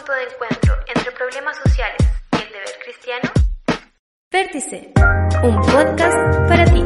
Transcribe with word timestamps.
punto 0.00 0.12
de 0.12 0.22
encuentro 0.22 0.74
entre 0.86 1.12
problemas 1.12 1.56
sociales 1.58 1.98
y 2.32 2.36
el 2.36 2.52
deber 2.52 2.68
cristiano? 2.84 3.30
Vértice, 4.32 4.92
un 5.42 5.56
podcast 5.56 6.48
para 6.48 6.64
ti. 6.64 6.84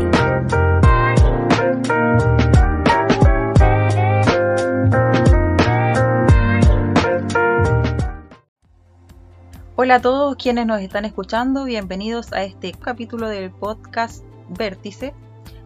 Hola 9.77 9.97
a 9.97 10.01
todos 10.01 10.37
quienes 10.37 10.67
nos 10.67 10.81
están 10.81 11.05
escuchando, 11.05 11.65
bienvenidos 11.65 12.33
a 12.33 12.43
este 12.43 12.73
capítulo 12.73 13.29
del 13.29 13.53
podcast 13.53 14.25
Vértice. 14.49 15.15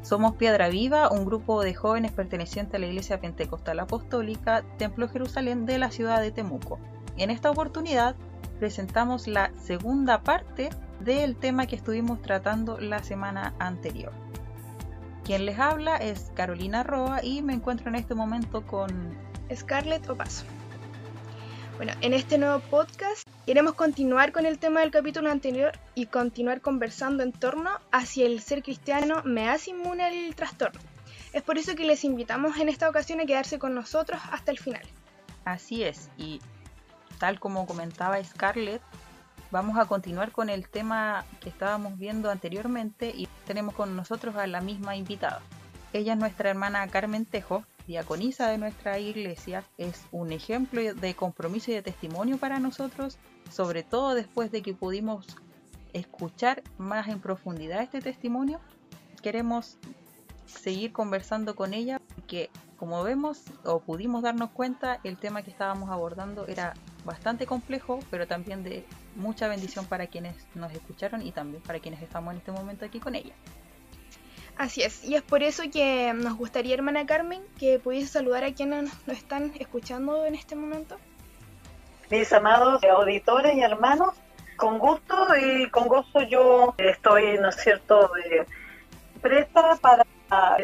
Somos 0.03 0.37
Piedra 0.37 0.69
Viva, 0.69 1.11
un 1.11 1.25
grupo 1.25 1.63
de 1.63 1.75
jóvenes 1.75 2.13
pertenecientes 2.13 2.75
a 2.75 2.79
la 2.79 2.87
Iglesia 2.87 3.21
Pentecostal 3.21 3.81
Apostólica 3.81 4.65
Templo 4.77 5.09
Jerusalén 5.09 5.65
de 5.65 5.79
la 5.79 5.91
ciudad 5.91 6.21
de 6.21 6.31
Temuco. 6.31 6.79
En 7.19 7.31
esta 7.31 7.51
oportunidad 7.51 8.15
presentamos 8.61 9.27
la 9.27 9.51
segunda 9.61 10.23
parte 10.23 10.71
del 11.01 11.35
tema 11.35 11.67
que 11.67 11.75
estuvimos 11.75 12.23
tratando 12.23 12.79
la 12.79 13.03
semana 13.03 13.55
anterior. 13.59 14.13
Quien 15.25 15.45
les 15.45 15.59
habla 15.59 15.97
es 15.97 16.31
Carolina 16.37 16.85
Roa 16.85 17.25
y 17.25 17.43
me 17.43 17.55
encuentro 17.55 17.89
en 17.89 17.97
este 17.97 18.15
momento 18.15 18.65
con 18.65 19.19
Scarlett 19.53 20.09
Opaso. 20.09 20.45
Bueno, 21.77 21.93
en 22.03 22.15
este 22.15 22.39
nuevo 22.39 22.61
podcast 22.61 23.27
queremos 23.47 23.75
continuar 23.75 24.31
con 24.31 24.47
el 24.47 24.61
tema 24.61 24.81
del 24.81 24.93
capítulo 24.93 25.29
anterior 25.29 25.73
y 25.97 26.07
continuar 26.07 26.61
conversando 26.61 27.25
en 27.25 27.33
torno 27.33 27.71
a 27.91 28.07
si 28.07 28.23
el 28.23 28.41
ser 28.41 28.63
cristiano 28.63 29.23
me 29.25 29.49
hace 29.49 29.73
inmune 29.73 30.05
al 30.05 30.35
trastorno. 30.37 30.81
Es 31.33 31.43
por 31.43 31.59
eso 31.59 31.75
que 31.75 31.85
les 31.85 32.05
invitamos 32.05 32.59
en 32.59 32.69
esta 32.69 32.89
ocasión 32.89 33.21
a 33.21 33.27
quedarse 33.27 33.59
con 33.59 33.75
nosotros 33.75 34.21
hasta 34.31 34.53
el 34.53 34.59
final. 34.61 34.83
Así 35.45 35.83
es, 35.83 36.11
y 36.17 36.41
tal 37.19 37.41
como 37.41 37.67
comentaba 37.67 38.23
Scarlett, 38.23 38.83
vamos 39.51 39.79
a 39.79 39.87
continuar 39.87 40.33
con 40.33 40.49
el 40.51 40.69
tema 40.69 41.25
que 41.41 41.49
estábamos 41.49 41.99
viendo 41.99 42.31
anteriormente 42.31 43.13
y 43.15 43.29
tenemos 43.47 43.75
con 43.75 43.97
nosotros 43.97 44.37
a 44.37 44.47
la 44.47 44.61
misma 44.61 44.97
invitada. 44.97 45.41
Ella 45.93 46.13
es 46.13 46.19
nuestra 46.19 46.51
hermana 46.51 46.87
Carmen 46.89 47.25
Tejo, 47.25 47.65
diaconisa 47.87 48.49
de 48.49 48.59
nuestra 48.59 48.99
iglesia, 48.99 49.65
es 49.79 50.05
un 50.13 50.33
ejemplo 50.33 50.95
de 50.95 51.15
compromiso 51.15 51.71
y 51.71 51.75
de 51.75 51.83
testimonio 51.83 52.37
para 52.37 52.59
nosotros, 52.59 53.17
sobre 53.51 53.83
todo 53.83 54.15
después 54.15 54.51
de 54.51 54.63
que 54.63 54.75
pudimos 54.75 55.27
escuchar 55.95 56.63
más 56.77 57.09
en 57.09 57.21
profundidad 57.21 57.83
este 57.83 58.01
testimonio. 58.01 58.61
Queremos 59.23 59.79
seguir 60.45 60.93
conversando 60.93 61.57
con 61.57 61.73
ella 61.73 62.01
porque 62.15 62.51
como 62.77 63.03
vemos 63.03 63.43
o 63.65 63.81
pudimos 63.81 64.23
darnos 64.23 64.51
cuenta, 64.51 65.01
el 65.03 65.17
tema 65.17 65.43
que 65.43 65.51
estábamos 65.51 65.91
abordando 65.91 66.47
era 66.47 66.75
bastante 67.05 67.47
complejo, 67.47 68.01
pero 68.11 68.27
también 68.27 68.63
de 68.63 68.85
mucha 69.17 69.49
bendición 69.49 69.87
para 69.87 70.07
quienes 70.07 70.35
nos 70.55 70.73
escucharon 70.73 71.23
y 71.23 71.33
también 71.33 71.63
para 71.63 71.81
quienes 71.81 72.03
estamos 72.03 72.33
en 72.33 72.39
este 72.39 72.53
momento 72.53 72.85
aquí 72.85 73.01
con 73.01 73.15
ella. 73.15 73.33
Así 74.57 74.83
es, 74.83 75.05
y 75.05 75.15
es 75.15 75.23
por 75.23 75.43
eso 75.43 75.63
que 75.73 76.13
nos 76.15 76.37
gustaría, 76.37 76.75
hermana 76.75 77.07
Carmen, 77.07 77.43
que 77.59 77.79
pudiese 77.79 78.09
saludar 78.09 78.43
a 78.43 78.53
quienes 78.53 78.85
nos 79.07 79.17
están 79.17 79.53
escuchando 79.59 80.27
en 80.27 80.35
este 80.35 80.57
momento. 80.57 80.97
Mis 82.11 82.33
amados 82.33 82.83
auditores 82.83 83.55
y 83.55 83.61
hermanos, 83.61 84.15
con 84.57 84.79
gusto 84.79 85.15
y 85.37 85.71
con 85.71 85.87
gozo 85.87 86.23
yo 86.23 86.75
estoy, 86.79 87.39
¿no 87.39 87.51
es 87.51 87.57
cierto?, 87.57 88.11
eh, 88.17 88.45
presta 89.21 89.77
para 89.81 90.05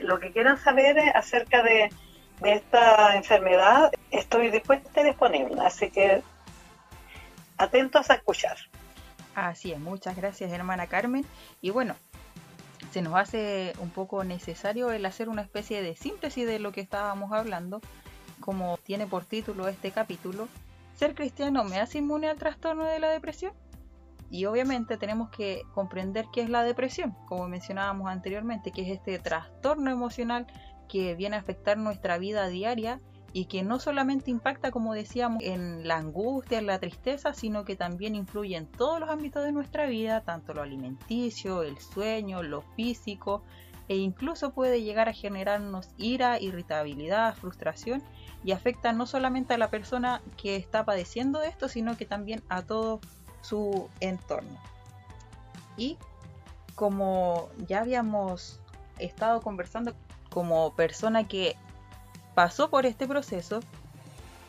lo 0.03 0.19
que 0.19 0.33
quieran 0.33 0.59
saber 0.59 0.99
acerca 1.15 1.63
de, 1.63 1.91
de 2.41 2.55
esta 2.55 3.17
enfermedad. 3.17 3.93
Estoy 4.11 4.51
dispuesta 4.51 5.03
disponible, 5.03 5.61
así 5.61 5.91
que 5.91 6.23
atentos 7.57 8.11
a 8.11 8.15
escuchar. 8.15 8.57
Así 9.35 9.73
es, 9.73 9.81
muchas 9.81 10.17
gracias 10.17 10.53
hermana 10.53 10.87
Carmen. 10.87 11.25
Y 11.61 11.71
bueno, 11.71 11.97
se 12.93 13.03
nos 13.03 13.15
hace 13.15 13.73
un 13.81 13.91
poco 13.91 14.23
necesario 14.25 14.93
el 14.93 15.05
hacer 15.07 15.29
una 15.29 15.43
especie 15.43 15.83
de 15.83 15.97
síntesis 15.97 16.47
de 16.47 16.59
lo 16.59 16.73
que 16.73 16.81
estábamos 16.81 17.33
hablando, 17.33 17.81
como 18.41 18.79
tiene 18.79 19.07
por 19.07 19.25
título 19.25 19.69
este 19.69 19.91
capítulo, 19.91 20.49
¿Ser 20.97 21.15
cristiano 21.15 21.65
me 21.65 21.81
hace 21.81 21.99
inmune 21.99 22.29
al 22.29 22.39
trastorno 22.39 22.85
de 22.85 23.01
la 23.01 23.11
depresión? 23.11 23.53
Y 24.31 24.47
obviamente 24.47 24.97
tenemos 24.97 25.29
que 25.31 25.63
comprender 25.75 26.27
qué 26.33 26.43
es 26.43 26.51
la 26.51 26.63
depresión, 26.63 27.17
como 27.27 27.49
mencionábamos 27.49 28.09
anteriormente, 28.11 28.71
que 28.71 28.83
es 28.83 28.89
este 28.89 29.19
trastorno 29.19 29.91
emocional 29.91 30.47
que 30.89 31.15
viene 31.15 31.37
a 31.37 31.41
afectar 31.41 31.77
nuestra 31.77 32.19
vida 32.19 32.49
diaria 32.49 33.01
y 33.33 33.47
que 33.47 33.65
no 33.65 33.81
solamente 33.81 34.31
impacta, 34.31 34.71
como 34.71 34.95
decíamos, 34.95 35.43
en 35.43 35.89
la 35.89 35.97
angustia, 35.97 36.59
en 36.59 36.67
la 36.67 36.79
tristeza, 36.79 37.35
sino 37.35 37.65
que 37.65 37.75
también 37.75 38.15
influye 38.15 38.57
en 38.57 38.67
todos 38.67 39.01
los 39.01 39.11
ámbitos 39.11 39.45
de 39.45 39.51
nuestra 39.51 39.87
vida, 39.87 40.21
tanto 40.21 40.55
lo 40.55 40.63
alimenticio, 40.63 41.65
el 41.65 41.77
sueño, 41.79 42.45
lo 42.45 42.63
físico, 42.63 43.43
e 43.89 43.97
incluso 43.97 44.53
puede 44.53 44.83
llegar 44.83 45.09
a 45.09 45.13
generarnos 45.13 45.91
ira, 45.99 46.41
irritabilidad, 46.41 47.35
frustración, 47.35 48.05
y 48.45 48.53
afecta 48.53 48.93
no 48.93 49.05
solamente 49.05 49.53
a 49.55 49.59
la 49.59 49.69
persona 49.69 50.23
que 50.37 50.55
está 50.55 50.85
padeciendo 50.85 51.43
esto, 51.43 51.69
sino 51.69 51.97
que 51.97 52.07
también 52.07 52.43
a 52.49 52.63
todo 52.63 53.01
su 53.41 53.89
entorno. 53.99 54.61
Y 55.77 55.99
como 56.77 57.49
ya 57.67 57.81
habíamos 57.81 58.61
estado 58.99 59.41
conversando 59.41 59.95
como 60.35 60.75
persona 60.75 61.29
que 61.29 61.57
pasó 62.35 62.69
por 62.69 62.87
este 62.87 63.07
proceso, 63.07 63.61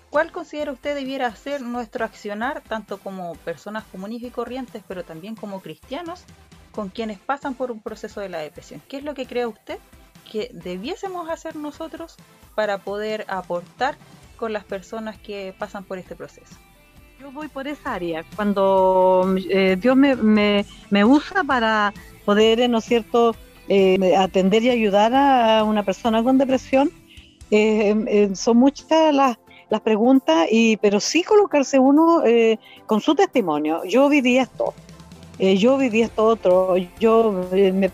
¿cuál 0.09 0.31
considera 0.31 0.71
usted 0.71 0.95
debiera 0.95 1.33
ser 1.35 1.61
nuestro 1.61 2.03
accionar, 2.03 2.63
tanto 2.67 2.97
como 2.97 3.35
personas 3.35 3.83
comunes 3.91 4.23
y 4.23 4.31
corrientes, 4.31 4.81
pero 4.87 5.03
también 5.03 5.35
como 5.35 5.61
cristianos, 5.61 6.23
con 6.71 6.89
quienes 6.89 7.19
pasan 7.19 7.53
por 7.53 7.69
un 7.69 7.81
proceso 7.81 8.19
de 8.19 8.29
la 8.29 8.39
depresión? 8.39 8.81
¿Qué 8.89 8.97
es 8.97 9.03
lo 9.03 9.13
que 9.13 9.27
cree 9.27 9.45
usted 9.45 9.77
que 10.31 10.49
debiésemos 10.53 11.29
hacer 11.29 11.55
nosotros 11.55 12.15
para 12.55 12.79
poder 12.79 13.23
aportar 13.27 13.95
con 14.37 14.53
las 14.53 14.63
personas 14.63 15.19
que 15.19 15.53
pasan 15.59 15.83
por 15.83 15.99
este 15.99 16.15
proceso? 16.15 16.55
Yo 17.19 17.31
voy 17.31 17.47
por 17.47 17.67
esa 17.67 17.93
área. 17.93 18.25
Cuando 18.35 19.35
eh, 19.49 19.77
Dios 19.79 19.95
me, 19.95 20.15
me, 20.89 21.05
usa 21.05 21.43
para 21.43 21.93
poder, 22.25 22.67
¿no 22.69 22.79
es 22.79 22.85
cierto?, 22.85 23.35
eh, 23.67 24.15
atender 24.15 24.63
y 24.63 24.69
ayudar 24.69 25.13
a 25.13 25.63
una 25.63 25.83
persona 25.83 26.23
con 26.23 26.37
depresión, 26.37 26.91
eh, 27.51 27.95
eh, 28.07 28.35
son 28.35 28.57
muchas 28.57 29.13
las, 29.13 29.37
las, 29.69 29.81
preguntas, 29.81 30.47
y, 30.49 30.77
pero 30.77 30.99
sí 30.99 31.23
colocarse 31.23 31.79
uno 31.79 32.23
eh, 32.25 32.59
con 32.85 33.01
su 33.01 33.15
testimonio. 33.15 33.83
Yo 33.85 34.09
viví 34.09 34.37
esto, 34.37 34.73
yo 35.37 35.77
viví 35.77 36.01
esto 36.01 36.25
otro, 36.25 36.77
yo, 36.99 37.45
me, 37.51 37.91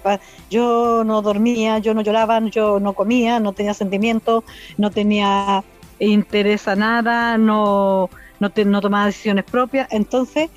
yo 0.50 1.04
no 1.04 1.22
dormía, 1.22 1.80
yo 1.80 1.94
no 1.94 2.02
lloraba, 2.02 2.40
yo 2.50 2.80
no 2.80 2.94
comía, 2.94 3.40
no 3.40 3.54
tenía 3.54 3.74
sentimiento, 3.74 4.44
no 4.78 4.92
tenía 4.92 5.64
interés 6.00 6.68
a 6.68 6.76
nada, 6.76 7.38
no, 7.38 8.10
no, 8.40 8.50
te, 8.52 8.64
no 8.64 8.80
tomaba 8.80 9.08
decisiones 9.08 9.46
propias. 9.46 9.88
Entonces, 9.92 10.50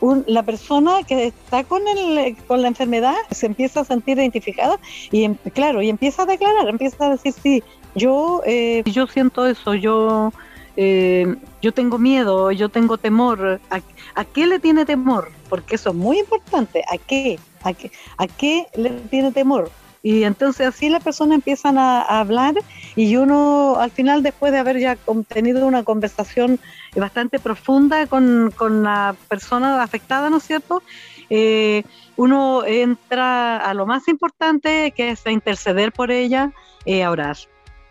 un, 0.00 0.24
la 0.26 0.42
persona 0.42 1.02
que 1.06 1.26
está 1.26 1.64
con, 1.64 1.82
el, 1.88 2.36
con 2.46 2.62
la 2.62 2.68
enfermedad 2.68 3.14
se 3.30 3.46
empieza 3.46 3.80
a 3.80 3.84
sentir 3.84 4.18
identificada 4.18 4.78
y, 5.10 5.24
em, 5.24 5.36
claro, 5.54 5.82
y 5.82 5.88
empieza 5.88 6.22
a 6.22 6.26
declarar, 6.26 6.68
empieza 6.68 7.06
a 7.06 7.10
decir, 7.10 7.34
sí, 7.42 7.62
yo, 7.94 8.42
eh, 8.46 8.82
yo 8.86 9.06
siento 9.06 9.46
eso, 9.46 9.74
yo, 9.74 10.32
eh, 10.76 11.34
yo 11.60 11.72
tengo 11.72 11.98
miedo, 11.98 12.50
yo 12.52 12.68
tengo 12.68 12.96
temor. 12.98 13.60
¿A, 13.70 13.80
¿A, 14.14 14.24
qué 14.24 14.46
le 14.46 14.58
tiene 14.58 14.84
temor? 14.84 15.30
Porque 15.48 15.76
eso 15.76 15.90
es 15.90 15.96
muy 15.96 16.18
importante. 16.18 16.84
¿A 16.90 16.98
qué? 16.98 17.38
¿A 17.62 17.72
qué, 17.72 17.92
a 18.16 18.26
qué 18.26 18.66
le 18.74 18.90
tiene 18.90 19.32
temor? 19.32 19.70
Y 20.02 20.24
entonces 20.24 20.66
así 20.66 20.88
las 20.88 21.02
personas 21.02 21.36
empiezan 21.36 21.78
a, 21.78 22.02
hablar 22.02 22.54
y 22.96 23.16
uno 23.16 23.76
al 23.78 23.90
final, 23.90 24.22
después 24.22 24.52
de 24.52 24.58
haber 24.58 24.78
ya 24.78 24.96
tenido 25.28 25.66
una 25.66 25.84
conversación 25.84 26.58
bastante 26.96 27.38
profunda 27.38 28.06
con, 28.06 28.52
con 28.56 28.82
la 28.82 29.14
persona 29.28 29.82
afectada, 29.82 30.28
¿no 30.28 30.38
es 30.38 30.42
cierto? 30.44 30.82
Eh, 31.30 31.84
uno 32.16 32.64
entra 32.64 33.58
a 33.58 33.74
lo 33.74 33.86
más 33.86 34.08
importante, 34.08 34.90
que 34.90 35.10
es 35.10 35.24
a 35.26 35.30
interceder 35.30 35.92
por 35.92 36.10
ella, 36.10 36.52
eh, 36.84 37.04
a 37.04 37.10
orar 37.10 37.36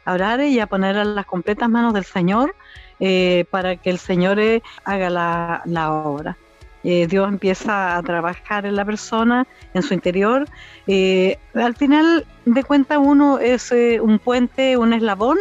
a 0.05 0.13
orar 0.13 0.41
y 0.41 0.59
a 0.59 0.67
poner 0.67 0.97
a 0.97 1.05
las 1.05 1.25
completas 1.25 1.69
manos 1.69 1.93
del 1.93 2.05
Señor 2.05 2.55
eh, 2.99 3.45
para 3.49 3.75
que 3.75 3.89
el 3.89 3.99
Señor 3.99 4.39
eh, 4.39 4.61
haga 4.83 5.09
la, 5.09 5.61
la 5.65 5.91
obra. 5.91 6.37
Eh, 6.83 7.07
Dios 7.07 7.27
empieza 7.27 7.97
a 7.97 8.03
trabajar 8.03 8.65
en 8.65 8.75
la 8.75 8.85
persona, 8.85 9.45
en 9.73 9.83
su 9.83 9.93
interior. 9.93 10.47
Eh, 10.87 11.37
al 11.53 11.75
final 11.75 12.25
de 12.45 12.63
cuentas 12.63 12.97
uno 13.01 13.39
es 13.39 13.71
eh, 13.71 13.99
un 14.01 14.19
puente, 14.19 14.77
un 14.77 14.93
eslabón 14.93 15.37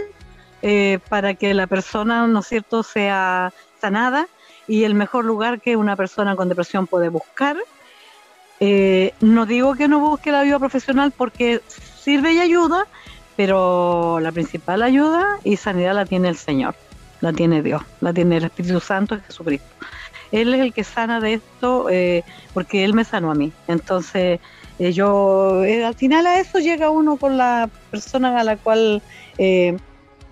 para 1.09 1.33
que 1.33 1.55
la 1.55 1.67
persona, 1.67 2.27
¿no 2.27 2.41
es 2.41 2.47
cierto?, 2.47 2.83
sea 2.83 3.51
sanada 3.81 4.29
y 4.69 4.85
el 4.85 4.95
mejor 4.95 5.25
lugar 5.25 5.59
que 5.63 5.75
una 5.75 5.97
persona 5.97 6.37
con 6.37 6.51
depresión 6.51 6.87
puede 6.87 7.09
buscar. 7.09 7.57
no 9.21 9.47
digo 9.47 9.75
que 9.75 9.89
no 9.89 10.01
busque 10.01 10.31
la 10.31 10.41
ayuda 10.41 10.59
profesional 10.59 11.13
porque 11.17 11.63
sirve 11.67 12.35
y 12.35 12.41
ayuda, 12.41 12.87
pero 13.37 14.21
la 14.21 14.33
principal 14.33 14.83
ayuda 14.83 15.39
y 15.45 15.57
sanidad 15.57 15.95
la 15.95 16.05
tiene 16.05 16.29
el 16.29 16.37
Señor. 16.37 16.75
la 17.23 17.33
tiene 17.33 17.63
Dios, 17.63 17.83
la 18.03 18.13
tiene 18.13 18.37
el 18.37 18.45
Espíritu 18.45 18.81
Santo, 18.81 19.19
Jesucristo. 19.27 19.67
Él 20.33 20.55
es 20.55 20.61
el 20.61 20.73
que 20.73 20.85
sana 20.85 21.21
de 21.21 21.35
esto 21.35 21.89
eh, 21.91 22.25
porque 22.55 22.85
Él 22.85 22.95
me 22.95 23.05
sanó 23.05 23.31
a 23.31 23.35
mí. 23.35 23.53
Entonces, 23.69 24.41
eh, 24.79 24.93
yo, 24.93 25.65
eh, 25.65 25.85
al 25.85 25.95
final 25.95 26.27
a 26.27 26.39
eso 26.39 26.59
llega 26.59 26.91
uno 26.91 27.17
con 27.17 27.37
la 27.37 27.69
persona 27.91 28.39
a 28.39 28.45
la 28.45 28.57
cual 28.57 29.03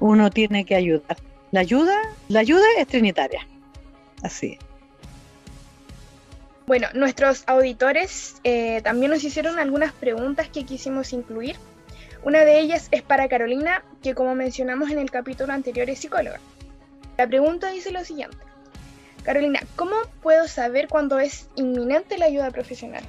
uno 0.01 0.31
tiene 0.31 0.65
que 0.65 0.75
ayudar. 0.75 1.17
La 1.51 1.61
ayuda, 1.61 1.97
la 2.29 2.41
ayuda 2.41 2.65
es 2.79 2.87
trinitaria. 2.87 3.47
Así. 4.23 4.59
Bueno, 6.67 6.89
nuestros 6.93 7.45
auditores 7.47 8.41
también 8.83 9.11
nos 9.11 9.25
hicieron 9.25 9.59
algunas 9.59 9.93
preguntas 9.93 10.49
que 10.49 10.65
quisimos 10.65 11.15
incluir. 11.15 11.57
Una 12.23 12.45
de 12.45 12.61
ellas 12.61 12.89
es 12.91 13.03
para 13.03 13.29
Carolina, 13.29 13.83
que 14.03 14.15
como 14.15 14.35
mencionamos 14.35 14.91
en 14.91 14.99
el 14.99 15.11
capítulo 15.11 15.53
anterior 15.53 15.89
es 15.89 16.01
psicóloga. 16.01 16.41
La 17.17 17.27
pregunta 17.27 17.71
dice 17.71 17.91
lo 17.91 18.05
siguiente. 18.05 18.48
Carolina, 19.29 19.61
¿cómo 19.77 19.93
puedo 20.23 20.49
saber 20.49 20.89
cuándo 20.89 21.19
es 21.19 21.51
inminente 21.55 22.17
la 22.17 22.25
ayuda 22.25 22.51
profesional? 22.51 23.05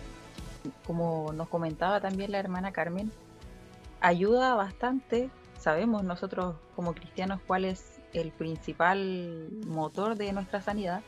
Como 0.86 1.31
nos 1.31 1.48
comentaba 1.48 2.01
también 2.01 2.33
la 2.33 2.39
hermana 2.39 2.74
Carmen, 2.74 3.10
ayuda 4.01 4.54
bastante. 4.54 5.30
Sabemos 5.57 6.04
nosotros 6.04 6.57
como 6.75 6.94
cristianos 6.94 7.39
cuál 7.48 7.63
es 7.63 8.01
el 8.12 8.31
principal 8.31 9.48
motor 9.66 10.18
de 10.18 10.33
nuestra 10.33 10.62
sanidad, 10.62 11.04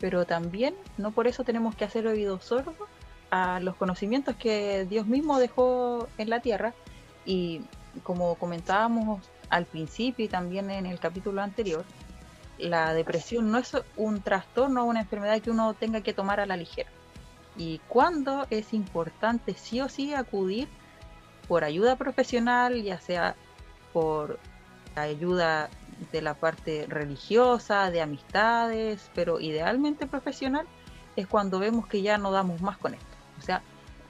pero 0.00 0.24
también 0.24 0.74
no 0.96 1.10
por 1.10 1.26
eso 1.26 1.44
tenemos 1.44 1.76
que 1.76 1.84
hacer 1.84 2.06
oídos 2.06 2.46
sordos 2.46 2.74
a 3.30 3.60
los 3.60 3.76
conocimientos 3.76 4.34
que 4.36 4.86
Dios 4.88 5.06
mismo 5.06 5.38
dejó 5.40 6.08
en 6.16 6.30
la 6.30 6.40
tierra 6.40 6.72
y 7.26 7.60
como 8.02 8.36
comentábamos 8.36 9.28
al 9.50 9.66
principio 9.66 10.24
y 10.24 10.28
también 10.28 10.70
en 10.70 10.86
el 10.86 10.98
capítulo 10.98 11.42
anterior, 11.42 11.84
la 12.58 12.94
depresión 12.94 13.50
no 13.50 13.58
es 13.58 13.76
un 13.96 14.20
trastorno 14.20 14.82
o 14.82 14.86
una 14.86 15.00
enfermedad 15.00 15.40
que 15.40 15.50
uno 15.50 15.74
tenga 15.74 16.00
que 16.00 16.14
tomar 16.14 16.40
a 16.40 16.46
la 16.46 16.56
ligera. 16.56 16.90
Y 17.56 17.78
cuando 17.88 18.46
es 18.50 18.72
importante 18.72 19.54
sí 19.54 19.80
o 19.80 19.88
sí 19.88 20.14
acudir 20.14 20.68
por 21.48 21.64
ayuda 21.64 21.96
profesional, 21.96 22.82
ya 22.82 23.00
sea 23.00 23.36
por 23.92 24.38
ayuda 24.96 25.68
de 26.10 26.22
la 26.22 26.34
parte 26.34 26.86
religiosa, 26.88 27.90
de 27.90 28.02
amistades, 28.02 29.10
pero 29.14 29.40
idealmente 29.40 30.06
profesional, 30.06 30.66
es 31.16 31.26
cuando 31.26 31.58
vemos 31.58 31.86
que 31.86 32.02
ya 32.02 32.18
no 32.18 32.32
damos 32.32 32.60
más 32.60 32.76
con 32.78 32.94
esto. 32.94 33.06
O 33.38 33.42
sea, 33.42 33.62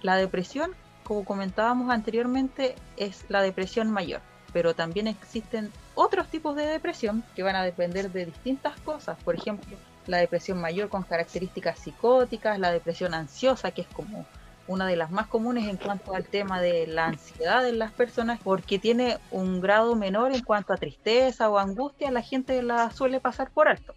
la 0.03 0.17
depresión, 0.17 0.73
como 1.03 1.25
comentábamos 1.25 1.91
anteriormente, 1.91 2.77
es 2.97 3.27
la 3.29 3.43
depresión 3.43 3.91
mayor 3.91 4.23
pero 4.55 4.73
también 4.73 5.09
existen 5.09 5.71
otros 5.97 6.29
tipos 6.29 6.55
de 6.55 6.65
depresión 6.65 7.25
que 7.35 7.43
van 7.43 7.57
a 7.57 7.65
depender 7.65 8.11
de 8.13 8.27
distintas 8.27 8.81
cosas. 8.81 9.19
Por 9.25 9.35
ejemplo, 9.35 9.77
la 10.07 10.19
depresión 10.19 10.61
mayor 10.61 10.89
con 10.89 11.03
características 11.03 11.81
psicóticas, 11.81 12.61
la 12.61 12.71
depresión 12.71 13.15
ansiosa, 13.15 13.73
que 13.73 13.83
es 13.83 13.89
como 13.89 14.25
una 14.69 14.87
de 14.87 14.95
las 14.95 15.11
más 15.11 15.27
comunes 15.27 15.69
en 15.69 15.77
cuanto 15.77 16.15
al 16.15 16.25
tema 16.25 16.61
de 16.61 16.87
la 16.87 17.07
ansiedad 17.07 17.69
en 17.69 17.81
las 17.81 17.91
personas, 17.91 18.39
porque 18.43 18.79
tiene 18.79 19.19
un 19.33 19.61
grado 19.61 19.97
menor 19.97 20.33
en 20.33 20.45
cuanto 20.45 20.73
a 20.73 20.77
tristeza 20.77 21.51
o 21.51 21.59
angustia, 21.59 22.13
la 22.13 22.23
gente 22.23 22.63
la 22.63 22.93
suele 22.93 23.19
pasar 23.19 23.51
por 23.51 23.67
alto. 23.67 23.93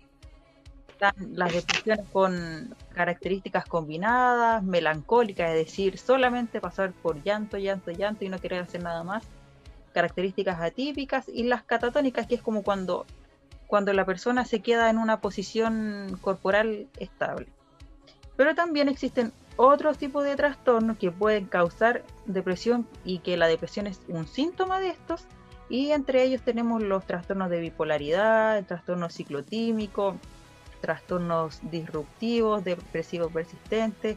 las 1.36 1.54
depresiones 1.54 2.10
con 2.12 2.76
características 2.96 3.66
combinadas, 3.66 4.64
melancólicas, 4.64 5.52
es 5.52 5.68
decir, 5.68 6.00
solamente 6.00 6.60
pasar 6.60 6.92
por 6.94 7.22
llanto, 7.22 7.60
llanto, 7.60 7.92
llanto 7.92 8.26
y 8.26 8.30
no 8.30 8.40
querer 8.40 8.64
hacer 8.64 8.82
nada 8.82 9.04
más 9.04 9.24
características 9.98 10.62
atípicas 10.62 11.28
y 11.28 11.42
las 11.42 11.64
catatónicas, 11.64 12.28
que 12.28 12.36
es 12.36 12.42
como 12.44 12.62
cuando, 12.62 13.08
cuando 13.66 13.94
la 13.94 14.06
persona 14.06 14.46
se 14.46 14.60
queda 14.60 14.92
en 14.92 15.00
una 15.00 15.22
posición 15.22 16.20
corporal 16.22 16.88
estable. 17.00 17.48
Pero 18.36 18.54
también 18.54 18.90
existen 18.90 19.34
otros 19.56 19.98
tipos 19.98 20.24
de 20.24 20.36
trastornos 20.36 21.00
que 21.00 21.10
pueden 21.10 21.46
causar 21.48 22.04
depresión 22.28 22.88
y 23.04 23.18
que 23.20 23.38
la 23.38 23.48
depresión 23.48 23.88
es 23.88 24.00
un 24.08 24.28
síntoma 24.28 24.80
de 24.80 24.90
estos. 24.90 25.26
Y 25.68 25.90
entre 25.90 26.22
ellos 26.22 26.44
tenemos 26.44 26.84
los 26.84 27.04
trastornos 27.08 27.50
de 27.50 27.60
bipolaridad, 27.60 28.60
el 28.60 28.68
trastorno 28.68 29.10
ciclotímico, 29.10 30.16
trastornos 30.80 31.60
disruptivos, 31.72 32.64
depresivos 32.64 33.32
persistentes, 33.32 34.16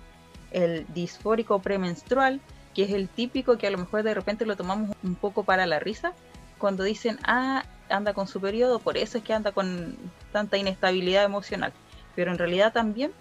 el 0.51 0.85
disfórico 0.93 1.59
premenstrual, 1.61 2.43
que 2.75 2.85
es 2.85 2.91
el 2.91 3.09
típico 3.09 3.59
que 3.59 3.67
a 3.67 3.71
lo 3.71 3.79
mejor 3.79 4.03
de 4.03 4.15
repente 4.15 4.47
lo 4.47 4.57
tomamos 4.57 4.97
un 5.03 5.15
poco 5.15 5.45
para 5.45 5.67
la 5.67 5.79
risa, 5.79 6.13
cuando 6.59 6.85
dicen, 6.85 7.19
ah, 7.25 7.65
anda 7.89 8.15
con 8.15 8.29
su 8.29 8.41
periodo, 8.41 8.79
por 8.79 8.97
eso 8.97 9.19
es 9.19 9.25
que 9.25 9.33
anda 9.33 9.53
con 9.53 9.97
tanta 10.33 10.57
inestabilidad 10.59 11.25
emocional. 11.25 11.73
Pero 12.15 12.31
en 12.31 12.39
realidad 12.39 12.73
también 12.73 13.13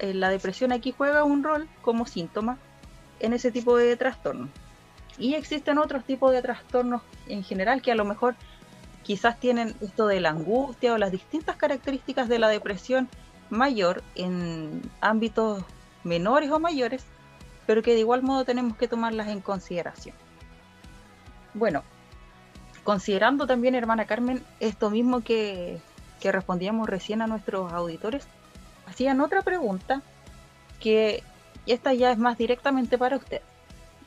eh, 0.00 0.14
la 0.14 0.30
depresión 0.30 0.72
aquí 0.72 0.92
juega 0.96 1.24
un 1.24 1.44
rol 1.44 1.68
como 1.82 2.06
síntoma 2.06 2.58
en 3.20 3.32
ese 3.32 3.52
tipo 3.52 3.76
de 3.76 3.96
trastornos. 3.96 4.48
Y 5.18 5.34
existen 5.34 5.78
otros 5.78 6.04
tipos 6.04 6.32
de 6.32 6.42
trastornos 6.42 7.02
en 7.28 7.44
general 7.44 7.82
que 7.82 7.92
a 7.92 7.94
lo 7.94 8.04
mejor 8.04 8.34
quizás 9.02 9.38
tienen 9.38 9.74
esto 9.80 10.06
de 10.06 10.20
la 10.20 10.30
angustia 10.30 10.94
o 10.94 10.98
las 10.98 11.12
distintas 11.12 11.56
características 11.56 12.28
de 12.28 12.38
la 12.38 12.48
depresión 12.48 13.08
mayor 13.50 14.02
en 14.14 14.82
ámbitos 15.00 15.62
menores 16.04 16.50
o 16.50 16.58
mayores, 16.58 17.04
pero 17.70 17.84
que 17.84 17.94
de 17.94 18.00
igual 18.00 18.24
modo 18.24 18.44
tenemos 18.44 18.76
que 18.76 18.88
tomarlas 18.88 19.28
en 19.28 19.40
consideración. 19.40 20.16
Bueno, 21.54 21.84
considerando 22.82 23.46
también, 23.46 23.76
hermana 23.76 24.06
Carmen, 24.06 24.42
esto 24.58 24.90
mismo 24.90 25.20
que, 25.20 25.78
que 26.18 26.32
respondíamos 26.32 26.88
recién 26.88 27.22
a 27.22 27.28
nuestros 27.28 27.72
auditores, 27.72 28.26
hacían 28.88 29.20
otra 29.20 29.42
pregunta 29.42 30.02
que 30.80 31.22
esta 31.64 31.94
ya 31.94 32.10
es 32.10 32.18
más 32.18 32.36
directamente 32.36 32.98
para 32.98 33.18
usted. 33.18 33.40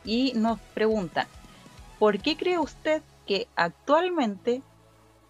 Y 0.04 0.33
nos 0.36 0.59
preguntan, 0.74 1.27
¿por 2.00 2.19
qué 2.19 2.36
cree 2.36 2.59
usted 2.59 3.01
que 3.25 3.48
actualmente 3.56 4.62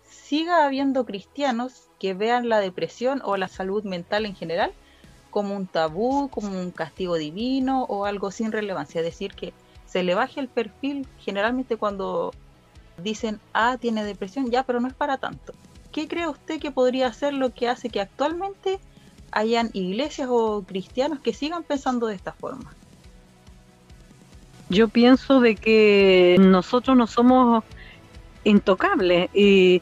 siga 0.10 0.66
habiendo 0.66 1.06
cristianos 1.06 1.88
que 2.00 2.16
vean 2.16 2.50
la 2.50 2.62
depresión 2.62 3.22
o 3.24 3.38
la 3.38 3.48
salud 3.48 3.84
mental 3.84 4.26
en 4.26 4.36
general 4.36 4.74
como 5.34 5.56
un 5.56 5.66
tabú, 5.66 6.30
como 6.30 6.48
un 6.58 6.70
castigo 6.70 7.16
divino 7.16 7.86
o 7.90 8.06
algo 8.06 8.30
sin 8.30 8.52
relevancia. 8.52 9.02
Es 9.02 9.06
decir, 9.06 9.34
que 9.34 9.52
se 9.88 10.04
le 10.04 10.14
baje 10.14 10.40
el 10.40 10.48
perfil 10.48 11.08
generalmente 11.18 11.76
cuando 11.76 12.32
dicen, 13.02 13.40
ah, 13.52 13.78
tiene 13.82 14.06
depresión, 14.06 14.52
ya, 14.52 14.62
pero 14.64 14.80
no 14.80 14.88
es 14.88 14.94
para 14.94 15.18
tanto. 15.18 15.54
¿Qué 15.92 16.08
cree 16.08 16.28
usted 16.28 16.60
que 16.60 16.70
podría 16.70 17.12
ser 17.14 17.34
lo 17.34 17.50
que 17.50 17.68
hace 17.68 17.90
que 17.90 18.00
actualmente 18.00 18.80
hayan 19.32 19.72
iglesias 19.74 20.30
o 20.32 20.64
cristianos 20.68 21.20
que 21.20 21.34
sigan 21.34 21.64
pensando 21.64 22.06
de 22.06 22.16
esta 22.16 22.34
forma? 22.34 22.72
Yo 24.70 24.88
pienso 24.88 25.40
de 25.40 25.56
que 25.56 26.38
nosotros 26.40 26.96
no 26.96 27.08
somos 27.08 27.64
intocables 28.44 29.32
y, 29.34 29.82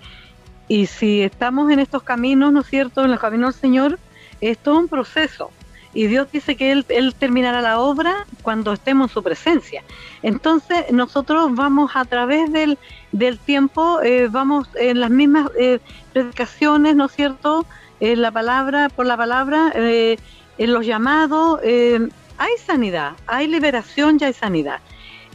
y 0.69 0.85
si 0.85 1.21
estamos 1.21 1.69
en 1.71 1.79
estos 1.79 2.03
caminos, 2.03 2.53
¿no 2.53 2.61
es 2.61 2.67
cierto?, 2.67 3.03
en 3.03 3.11
los 3.11 3.19
caminos 3.19 3.55
del 3.55 3.61
Señor, 3.61 3.99
es 4.41 4.57
todo 4.57 4.79
un 4.79 4.88
proceso. 4.88 5.51
Y 5.93 6.07
Dios 6.07 6.31
dice 6.31 6.55
que 6.55 6.71
él, 6.71 7.15
terminará 7.19 7.62
la 7.62 7.79
obra 7.79 8.25
cuando 8.41 8.71
estemos 8.74 9.10
en 9.10 9.13
su 9.13 9.24
presencia. 9.24 9.83
Entonces 10.24 10.91
nosotros 10.91 11.53
vamos 11.53 11.91
a 11.95 12.05
través 12.05 12.51
del, 12.51 12.77
del 13.12 13.38
tiempo, 13.38 14.01
eh, 14.01 14.29
vamos 14.31 14.69
en 14.75 15.01
las 15.01 15.10
mismas 15.10 15.50
eh, 15.60 15.79
predicaciones, 16.13 16.95
¿no 16.95 17.05
es 17.05 17.12
cierto? 17.12 17.65
En 18.00 18.21
la 18.21 18.31
palabra, 18.31 18.89
por 18.89 19.05
la 19.05 19.17
palabra, 19.17 19.71
eh, 19.75 20.17
en 20.57 20.74
los 20.74 20.86
llamados, 20.86 21.60
hay 21.63 22.51
sanidad, 22.65 23.13
hay 23.27 23.48
liberación 23.48 24.17
y 24.19 24.25
hay 24.25 24.33
sanidad. 24.33 24.79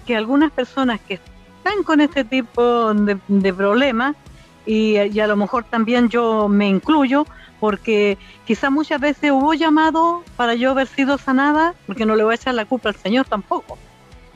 Que 0.06 0.16
algunas 0.16 0.52
personas 0.52 1.00
que 1.06 1.14
están 1.14 1.82
con 1.84 2.00
este 2.00 2.24
tipo 2.24 2.94
de, 2.94 3.18
de 3.28 3.54
problemas, 3.54 4.16
y, 4.64 4.98
y 4.98 5.20
a 5.20 5.26
lo 5.26 5.36
mejor 5.36 5.64
también 5.64 6.08
yo 6.08 6.48
me 6.48 6.68
incluyo, 6.68 7.26
porque 7.60 8.18
quizás 8.46 8.70
muchas 8.70 9.00
veces 9.00 9.30
hubo 9.30 9.54
llamado 9.54 10.22
para 10.36 10.54
yo 10.54 10.70
haber 10.70 10.86
sido 10.86 11.18
sanada, 11.18 11.74
porque 11.86 12.06
no 12.06 12.16
le 12.16 12.24
voy 12.24 12.32
a 12.32 12.36
echar 12.36 12.54
la 12.54 12.64
culpa 12.64 12.90
al 12.90 12.96
Señor 12.96 13.26
tampoco. 13.26 13.78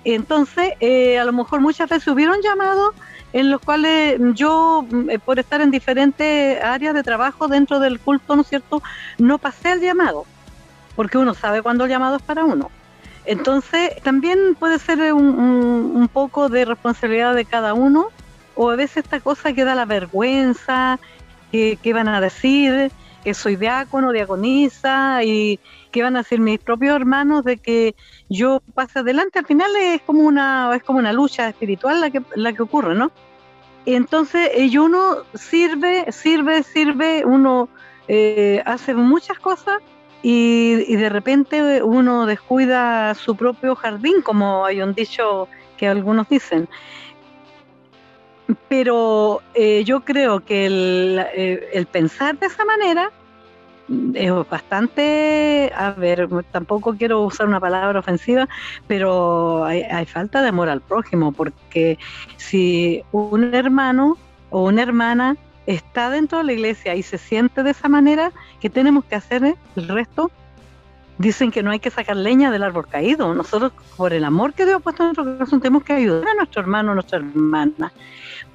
Entonces, 0.05 0.73
eh, 0.81 1.19
a 1.19 1.25
lo 1.25 1.33
mejor 1.33 1.61
muchas 1.61 1.89
veces 1.89 2.09
hubieron 2.09 2.41
llamados 2.43 2.95
en 3.33 3.51
los 3.51 3.61
cuales 3.61 4.19
yo, 4.35 4.85
eh, 5.09 5.19
por 5.19 5.39
estar 5.39 5.61
en 5.61 5.71
diferentes 5.71 6.63
áreas 6.63 6.95
de 6.95 7.03
trabajo 7.03 7.49
dentro 7.49 7.79
del 7.79 8.01
culto, 8.01 8.35
¿no 8.35 8.43
es 8.43 8.49
cierto?, 8.49 8.83
no 9.19 9.39
pasé 9.39 9.73
el 9.73 9.81
llamado, 9.81 10.25
porque 10.97 11.19
uno 11.19 11.35
sabe 11.35 11.63
cuándo 11.63 11.85
el 11.85 11.91
llamado 11.91 12.17
es 12.17 12.23
para 12.23 12.45
uno. 12.45 12.71
Entonces, 13.27 14.03
también 14.03 14.57
puede 14.59 14.79
ser 14.79 15.13
un, 15.13 15.25
un 15.29 16.09
poco 16.09 16.49
de 16.49 16.65
responsabilidad 16.65 17.35
de 17.35 17.45
cada 17.45 17.75
uno, 17.75 18.09
o 18.57 18.71
a 18.71 18.77
veces 18.77 19.05
esta 19.05 19.21
cosa 19.21 19.53
que 19.53 19.65
da 19.65 19.75
la 19.75 19.85
vergüenza, 19.85 20.99
que, 21.53 21.79
que 21.83 21.93
van 21.93 22.09
a 22.09 22.21
decir, 22.21 22.91
que 23.23 23.35
soy 23.35 23.57
diácono, 23.57 24.13
diaconisa 24.13 25.23
y 25.25 25.61
que 25.91 26.03
van 26.03 26.17
a 26.17 26.23
ser 26.23 26.41
mis 26.41 26.59
propios 26.59 26.97
hermanos 26.97 27.45
de 27.45 27.59
que 27.59 27.95
yo 28.29 28.63
pase 28.75 29.01
adelante. 29.01 29.39
Al 29.39 29.47
final 29.47 29.71
es 29.77 30.03
como 30.03 30.23
una 30.23 30.75
es 30.75 30.83
como 30.83 30.99
una 30.99 31.13
lucha 31.13 31.49
espiritual 31.49 32.01
la 32.01 32.11
que 32.11 32.23
la 32.37 32.53
que 32.53 32.63
ocurre, 32.63 32.95
¿no? 32.95 33.11
Entonces, 33.87 34.51
y 34.57 34.77
uno 34.79 35.19
sirve, 35.35 36.13
sirve, 36.13 36.63
sirve, 36.63 37.25
uno 37.25 37.69
eh, 38.09 38.63
hace 38.67 38.95
muchas 38.95 39.39
cosas 39.39 39.79
y, 40.23 40.97
de 40.97 41.09
repente 41.09 41.83
uno 41.83 42.27
descuida 42.27 43.15
su 43.15 43.37
propio 43.37 43.75
jardín, 43.75 44.21
como 44.23 44.65
hay 44.65 44.83
un 44.83 44.95
dicho 44.95 45.49
que 45.77 45.89
algunos 45.89 46.29
dicen. 46.29 46.69
Pero 48.69 49.43
eh, 49.55 49.85
yo 49.85 50.01
creo 50.01 50.41
que 50.41 50.67
el, 50.67 51.27
eh, 51.35 51.87
pensar 51.91 52.39
de 52.39 52.47
esa 52.47 52.65
manera 52.65 53.11
es 54.15 54.33
bastante, 54.49 55.73
a 55.75 55.91
ver, 55.91 56.29
tampoco 56.53 56.95
quiero 56.95 57.23
usar 57.23 57.49
una 57.49 57.59
palabra 57.59 57.99
ofensiva, 57.99 58.49
pero 58.87 59.65
hay, 59.65 59.83
hay, 59.83 60.07
falta 60.07 60.43
de 60.43 60.49
amor 60.49 60.69
al 60.69 60.81
prójimo, 60.81 61.33
porque 61.33 61.99
si 62.37 63.03
un 63.11 63.53
hermano 63.53 64.17
o 64.51 64.65
una 64.65 64.83
hermana 64.83 65.37
está 65.67 66.11
dentro 66.11 66.39
de 66.39 66.45
la 66.45 66.53
iglesia 66.53 66.95
y 66.95 67.03
se 67.03 67.19
siente 67.19 67.63
de 67.63 67.71
esa 67.71 67.89
manera, 67.89 68.33
¿qué 68.61 68.71
tenemos 68.71 69.05
que 69.05 69.17
hacer 69.17 69.57
el 69.77 69.89
resto? 69.89 70.31
Dicen 71.21 71.51
que 71.51 71.63
no 71.63 71.71
hay 71.71 71.81
que 71.81 71.91
sacar 71.91 72.17
leña 72.17 72.51
del 72.51 72.63
árbol 72.63 72.89
caído. 72.89 73.35
Nosotros, 73.35 73.73
por 73.99 74.15
el 74.15 74.25
amor 74.25 74.55
que 74.55 74.65
Dios 74.65 74.79
ha 74.79 74.81
puesto 74.81 75.03
en 75.03 75.09
nuestro 75.09 75.25
corazón, 75.25 75.61
tenemos 75.61 75.85
que 75.85 75.93
ayudar 75.93 76.27
a 76.29 76.35
nuestro 76.35 76.63
hermano, 76.63 76.93
a 76.93 76.95
nuestra 76.95 77.19
hermana, 77.19 77.93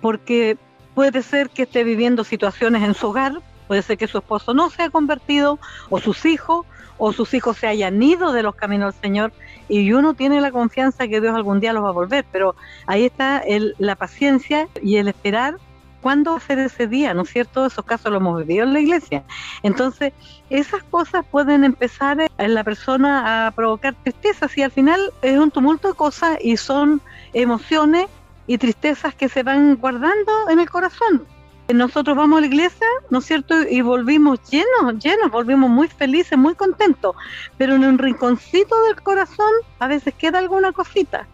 porque 0.01 0.57
puede 0.95 1.21
ser 1.21 1.51
que 1.51 1.61
esté 1.63 1.83
viviendo 1.83 2.23
situaciones 2.23 2.81
en 2.81 2.95
su 2.95 3.09
hogar, 3.09 3.39
Puede 3.67 3.81
ser 3.81 3.97
que 3.97 4.07
su 4.07 4.17
esposo 4.17 4.53
no 4.53 4.69
se 4.69 4.83
haya 4.83 4.91
convertido, 4.91 5.59
o 5.89 5.99
sus 5.99 6.25
hijos, 6.25 6.65
o 6.97 7.11
sus 7.11 7.33
hijos 7.33 7.57
se 7.57 7.67
hayan 7.67 8.01
ido 8.01 8.31
de 8.31 8.43
los 8.43 8.55
caminos 8.55 8.93
del 8.93 9.01
Señor, 9.01 9.33
y 9.67 9.91
uno 9.93 10.13
tiene 10.13 10.39
la 10.41 10.51
confianza 10.51 11.07
que 11.07 11.19
Dios 11.19 11.35
algún 11.35 11.59
día 11.59 11.73
los 11.73 11.83
va 11.83 11.89
a 11.89 11.93
volver, 11.93 12.25
pero 12.31 12.55
ahí 12.85 13.05
está 13.05 13.39
el, 13.39 13.75
la 13.79 13.95
paciencia 13.95 14.67
y 14.81 14.97
el 14.97 15.07
esperar 15.07 15.57
cuándo 16.05 16.39
ser 16.39 16.59
ese 16.59 16.85
día, 16.85 17.15
¿no 17.15 17.23
es 17.23 17.31
cierto? 17.31 17.65
Esos 17.65 17.83
casos 17.83 18.11
los 18.11 18.21
hemos 18.21 18.37
vivido 18.45 18.63
en 18.63 18.73
la 18.73 18.79
iglesia. 18.79 19.23
Entonces, 19.63 20.13
esas 20.51 20.83
cosas 20.83 21.25
pueden 21.25 21.63
empezar 21.63 22.29
en 22.37 22.53
la 22.53 22.63
persona 22.63 23.47
a 23.47 23.51
provocar 23.51 23.95
tristezas 24.03 24.55
y 24.55 24.61
al 24.61 24.69
final 24.69 25.01
es 25.23 25.35
un 25.39 25.49
tumulto 25.49 25.87
de 25.87 25.95
cosas 25.95 26.37
y 26.39 26.57
son 26.57 27.01
emociones 27.33 28.05
y 28.45 28.59
tristezas 28.59 29.15
que 29.15 29.29
se 29.29 29.41
van 29.41 29.77
guardando 29.77 30.31
en 30.51 30.59
el 30.59 30.69
corazón 30.69 31.25
nosotros 31.73 32.15
vamos 32.15 32.37
a 32.37 32.41
la 32.41 32.47
iglesia, 32.47 32.85
¿no 33.09 33.17
es 33.17 33.25
cierto? 33.25 33.55
Y 33.67 33.81
volvimos 33.81 34.39
llenos, 34.51 35.03
llenos, 35.03 35.31
volvimos 35.31 35.69
muy 35.69 35.87
felices, 35.87 36.37
muy 36.37 36.53
contentos, 36.53 37.15
pero 37.57 37.73
en 37.73 37.83
un 37.83 37.97
rinconcito 37.97 38.75
del 38.83 39.01
corazón 39.01 39.51
a 39.79 39.87
veces 39.87 40.13
queda 40.13 40.37
alguna 40.37 40.71
cosita, 40.71 41.25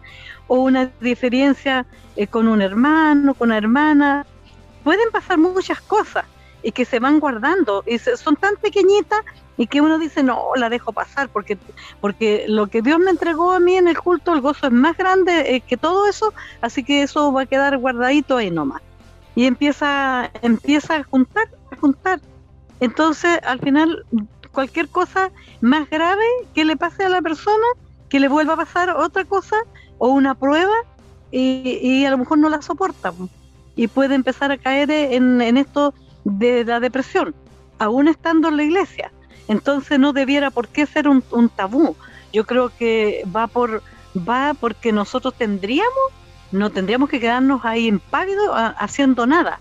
o 0.46 0.60
una 0.60 0.90
diferencia 1.00 1.84
eh, 2.16 2.26
con 2.26 2.48
un 2.48 2.62
hermano, 2.62 3.34
con 3.34 3.48
una 3.48 3.58
hermana, 3.58 4.24
pueden 4.82 5.10
pasar 5.10 5.38
muchas 5.38 5.80
cosas 5.80 6.24
y 6.62 6.72
que 6.72 6.84
se 6.84 7.00
van 7.00 7.18
guardando 7.18 7.82
y 7.86 7.98
son 7.98 8.36
tan 8.36 8.56
pequeñitas 8.56 9.20
y 9.56 9.66
que 9.66 9.80
uno 9.80 9.98
dice 9.98 10.22
no 10.22 10.50
la 10.56 10.68
dejo 10.68 10.92
pasar 10.92 11.28
porque 11.28 11.58
porque 12.00 12.44
lo 12.48 12.68
que 12.68 12.82
Dios 12.82 12.98
me 13.00 13.10
entregó 13.10 13.50
a 13.50 13.58
mí 13.58 13.74
en 13.74 13.88
el 13.88 13.98
culto 13.98 14.32
el 14.32 14.40
gozo 14.40 14.68
es 14.68 14.72
más 14.72 14.96
grande 14.96 15.56
eh, 15.56 15.60
que 15.60 15.76
todo 15.76 16.06
eso 16.06 16.32
así 16.60 16.84
que 16.84 17.02
eso 17.02 17.32
va 17.32 17.42
a 17.42 17.46
quedar 17.46 17.76
guardadito 17.78 18.36
ahí 18.36 18.50
nomás 18.50 18.80
y 19.34 19.46
empieza, 19.46 20.30
empieza 20.42 20.96
a 20.96 21.04
juntar, 21.04 21.48
a 21.70 21.76
juntar. 21.76 22.20
Entonces, 22.80 23.38
al 23.44 23.60
final, 23.60 24.04
cualquier 24.52 24.88
cosa 24.88 25.30
más 25.60 25.88
grave 25.88 26.24
que 26.54 26.64
le 26.64 26.76
pase 26.76 27.04
a 27.04 27.08
la 27.08 27.22
persona, 27.22 27.66
que 28.08 28.20
le 28.20 28.28
vuelva 28.28 28.54
a 28.54 28.56
pasar 28.56 28.90
otra 28.90 29.24
cosa 29.24 29.56
o 29.98 30.08
una 30.08 30.34
prueba, 30.34 30.74
y, 31.30 31.78
y 31.80 32.04
a 32.04 32.10
lo 32.10 32.18
mejor 32.18 32.38
no 32.38 32.48
la 32.50 32.60
soporta 32.60 33.12
y 33.76 33.88
puede 33.88 34.14
empezar 34.14 34.52
a 34.52 34.58
caer 34.58 34.90
en, 34.90 35.40
esto 35.56 35.94
de 36.24 36.64
la 36.64 36.80
depresión, 36.80 37.34
aún 37.78 38.08
estando 38.08 38.48
en 38.48 38.56
la 38.56 38.64
iglesia. 38.64 39.12
Entonces 39.48 39.98
no 39.98 40.12
debiera 40.12 40.50
por 40.50 40.68
qué 40.68 40.86
ser 40.86 41.08
un, 41.08 41.22
un 41.30 41.48
tabú. 41.48 41.96
Yo 42.32 42.44
creo 42.46 42.70
que 42.76 43.24
va 43.34 43.46
por 43.46 43.82
va 44.16 44.54
porque 44.58 44.92
nosotros 44.92 45.34
tendríamos 45.34 46.12
no 46.52 46.70
tendríamos 46.70 47.08
que 47.08 47.18
quedarnos 47.18 47.64
ahí 47.64 47.86
impávidos 47.86 48.50
haciendo 48.54 49.26
nada, 49.26 49.58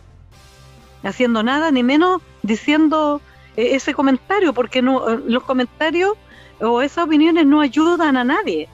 haciendo 1.03 1.41
nada, 1.41 1.71
ni 1.71 1.83
menos 1.83 2.21
diciendo 2.43 3.21
eh, 3.55 3.75
ese 3.75 3.93
comentario, 3.93 4.53
porque 4.53 4.81
no 4.81 5.09
eh, 5.09 5.19
los 5.25 5.43
comentarios 5.43 6.13
o 6.59 6.81
esas 6.81 7.05
opiniones 7.05 7.45
no 7.45 7.61
ayudan 7.61 8.17
a 8.17 8.25
nadie. 8.25 8.67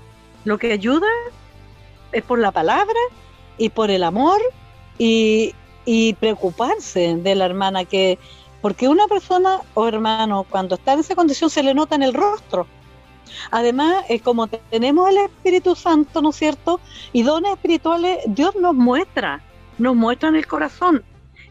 Lo 0.46 0.58
que 0.58 0.74
ayuda 0.74 1.08
es 2.12 2.24
por 2.24 2.40
la 2.40 2.52
palabra 2.52 3.00
y 3.58 3.70
por 3.70 3.92
el 3.92 4.04
amor 4.04 4.42
y, 4.98 5.54
preocuparse 6.20 7.16
de 7.16 7.36
la 7.36 7.46
hermana 7.46 7.86
que 7.86 8.20
porque 8.62 8.90
una 8.90 9.08
persona 9.08 9.62
o 9.74 9.88
hermano 9.88 10.46
cuando 10.50 10.76
está 10.76 10.94
en 10.94 11.00
esa 11.00 11.16
condición 11.16 11.50
se 11.50 11.64
le 11.64 11.74
nota 11.74 11.96
en 11.96 12.04
el 12.04 12.14
rostro 12.14 12.68
Además, 13.52 14.06
eh, 14.10 14.20
como 14.20 14.48
tenemos 14.48 15.10
el 15.10 15.18
Espíritu 15.18 15.76
Santo, 15.76 16.22
¿no 16.22 16.30
es 16.30 16.36
cierto? 16.36 16.80
Y 17.14 17.24
dones 17.24 17.54
espirituales, 17.54 18.20
Dios 18.28 18.56
nos 18.56 18.74
muestra, 18.74 19.42
nos 19.78 19.96
muestra 19.96 20.30
en 20.30 20.36
el 20.36 20.48
corazón. 20.48 21.04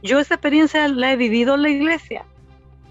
Yo 0.03 0.19
esa 0.19 0.35
experiencia 0.35 0.88
la 0.88 1.12
he 1.12 1.17
vivido 1.17 1.55
en 1.55 1.62
la 1.62 1.71
iglesia, 1.71 2.25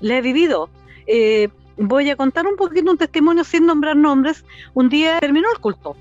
la 0.01 0.17
he 0.17 0.21
vivido. 0.21 0.69
Eh, 1.07 1.49
voy 1.77 2.09
a 2.09 2.15
contar 2.15 2.47
un 2.47 2.55
poquito 2.55 2.91
un 2.91 2.97
testimonio 2.97 3.43
sin 3.43 3.65
nombrar 3.65 3.95
nombres. 3.95 4.43
Un 4.73 4.89
día 4.89 5.19
terminó 5.19 5.47
el 5.53 5.59
culto 5.59 5.95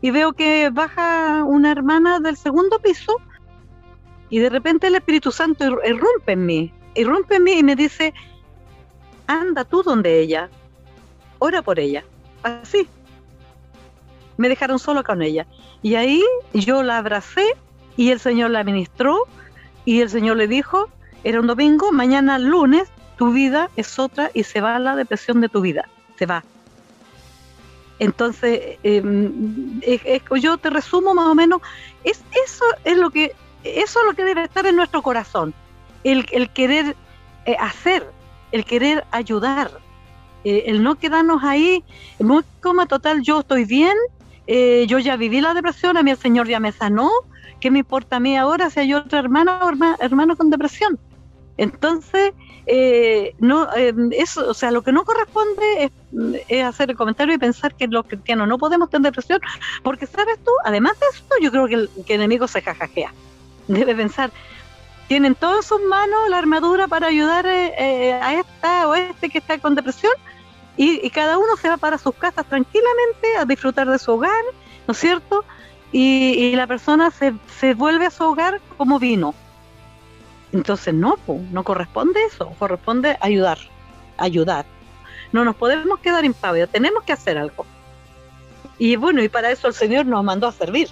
y 0.00 0.10
veo 0.10 0.32
que 0.32 0.70
baja 0.70 1.44
una 1.44 1.72
hermana 1.72 2.20
del 2.20 2.36
segundo 2.36 2.78
piso 2.78 3.16
y 4.30 4.38
de 4.38 4.50
repente 4.50 4.88
el 4.88 4.96
Espíritu 4.96 5.30
Santo 5.30 5.64
irrumpe 5.84 6.32
en 6.32 6.46
mí, 6.46 6.72
irrumpe 6.94 7.36
en 7.36 7.44
mí 7.44 7.52
y 7.52 7.62
me 7.62 7.76
dice, 7.76 8.12
anda 9.26 9.64
tú 9.64 9.82
donde 9.82 10.20
ella, 10.20 10.48
ora 11.38 11.62
por 11.62 11.78
ella 11.78 12.04
así. 12.42 12.88
Me 14.36 14.48
dejaron 14.48 14.78
solo 14.78 15.02
con 15.02 15.22
ella. 15.22 15.46
Y 15.82 15.94
ahí 15.94 16.22
yo 16.52 16.82
la 16.82 16.98
abracé 16.98 17.46
y 17.96 18.10
el 18.10 18.20
Señor 18.20 18.50
la 18.50 18.64
ministró 18.64 19.26
y 19.84 20.00
el 20.00 20.10
Señor 20.10 20.36
le 20.36 20.48
dijo, 20.48 20.88
era 21.24 21.40
un 21.40 21.46
domingo, 21.46 21.92
mañana 21.92 22.38
lunes 22.38 22.88
tu 23.16 23.32
vida 23.32 23.70
es 23.76 23.98
otra 23.98 24.30
y 24.34 24.42
se 24.44 24.60
va 24.60 24.78
la 24.78 24.94
depresión 24.94 25.40
de 25.40 25.48
tu 25.48 25.60
vida, 25.60 25.88
se 26.18 26.26
va. 26.26 26.44
Entonces, 27.98 28.78
em, 28.82 29.80
yo 30.38 30.58
te 30.58 30.68
resumo 30.68 31.14
más 31.14 31.28
o 31.28 31.34
menos, 31.34 31.62
es, 32.04 32.22
eso 32.44 32.64
es 32.84 32.98
lo 32.98 33.10
que 33.10 33.34
eso 33.76 34.00
es 34.00 34.06
lo 34.06 34.14
que 34.14 34.24
debe 34.24 34.44
estar 34.44 34.66
en 34.66 34.76
nuestro 34.76 35.02
corazón, 35.02 35.54
el, 36.04 36.26
el 36.32 36.50
querer 36.50 36.96
eh, 37.46 37.56
hacer, 37.58 38.06
el 38.52 38.64
querer 38.64 39.04
ayudar, 39.10 39.70
eh, 40.44 40.64
el 40.66 40.82
no 40.82 40.94
quedarnos 40.94 41.42
ahí, 41.42 41.82
muy 42.20 42.44
coma 42.60 42.86
total, 42.86 43.22
yo 43.22 43.40
estoy 43.40 43.64
bien, 43.64 43.96
eh, 44.46 44.86
yo 44.88 45.00
ya 45.00 45.16
viví 45.16 45.40
la 45.40 45.54
depresión, 45.54 45.96
a 45.96 46.04
mí 46.04 46.12
el 46.12 46.16
Señor 46.16 46.46
ya 46.46 46.60
me 46.60 46.70
sanó, 46.70 47.10
¿qué 47.60 47.70
me 47.70 47.80
importa 47.80 48.16
a 48.16 48.20
mí 48.20 48.36
ahora 48.36 48.70
si 48.70 48.80
hay 48.80 48.94
otro 48.94 49.18
hermano 49.18 49.58
o 49.60 49.70
hermano 49.98 50.36
con 50.36 50.50
depresión? 50.50 50.98
Entonces, 51.56 52.32
eh, 52.66 53.34
no, 53.38 53.68
eso, 54.12 54.48
o 54.48 54.54
sea, 54.54 54.70
lo 54.70 54.82
que 54.82 54.92
no 54.92 55.04
corresponde 55.04 55.90
es, 56.48 56.62
hacer 56.62 56.90
el 56.90 56.96
comentario 56.96 57.34
y 57.34 57.38
pensar 57.38 57.74
que 57.74 57.88
los 57.88 58.06
cristianos 58.06 58.46
no 58.46 58.58
podemos 58.58 58.88
tener 58.90 59.10
depresión, 59.10 59.40
porque 59.82 60.06
sabes 60.06 60.38
tú, 60.44 60.50
además 60.64 60.92
de 61.00 61.06
esto, 61.12 61.34
yo 61.40 61.50
creo 61.50 61.66
que 61.66 61.74
el, 61.74 61.90
que 62.06 62.14
el 62.14 62.20
enemigo 62.20 62.46
se 62.46 62.62
jajajea. 62.62 63.12
Debe 63.68 63.94
pensar, 63.94 64.30
tienen 65.08 65.34
todas 65.34 65.64
sus 65.64 65.80
manos 65.82 66.28
la 66.28 66.38
armadura 66.38 66.88
para 66.88 67.08
ayudar 67.08 67.46
a 67.46 68.34
esta 68.34 68.88
o 68.88 68.94
este 68.94 69.28
que 69.28 69.38
está 69.38 69.58
con 69.58 69.74
depresión, 69.74 70.12
y, 70.76 71.08
cada 71.10 71.38
uno 71.38 71.56
se 71.56 71.68
va 71.68 71.78
para 71.78 71.96
sus 71.96 72.14
casas 72.14 72.44
tranquilamente 72.46 73.36
a 73.38 73.46
disfrutar 73.46 73.88
de 73.88 73.98
su 73.98 74.12
hogar, 74.12 74.42
¿no 74.86 74.92
es 74.92 74.98
cierto? 74.98 75.44
Y, 75.90 76.54
la 76.54 76.66
persona 76.66 77.10
se, 77.10 77.34
se, 77.58 77.74
vuelve 77.74 78.06
a 78.06 78.10
su 78.10 78.24
hogar 78.24 78.60
como 78.76 78.98
vino. 78.98 79.34
Entonces 80.52 80.92
no, 80.92 81.18
no 81.50 81.64
corresponde 81.64 82.22
eso, 82.24 82.52
corresponde 82.58 83.16
ayudar, 83.20 83.58
ayudar. 84.18 84.66
No 85.32 85.44
nos 85.44 85.56
podemos 85.56 85.98
quedar 86.00 86.24
impávidos, 86.24 86.70
tenemos 86.70 87.02
que 87.04 87.12
hacer 87.12 87.38
algo. 87.38 87.64
Y 88.78 88.96
bueno, 88.96 89.22
y 89.22 89.28
para 89.28 89.50
eso 89.50 89.68
el 89.68 89.74
Señor 89.74 90.06
nos 90.06 90.22
mandó 90.22 90.46
a 90.46 90.52
servir. 90.52 90.88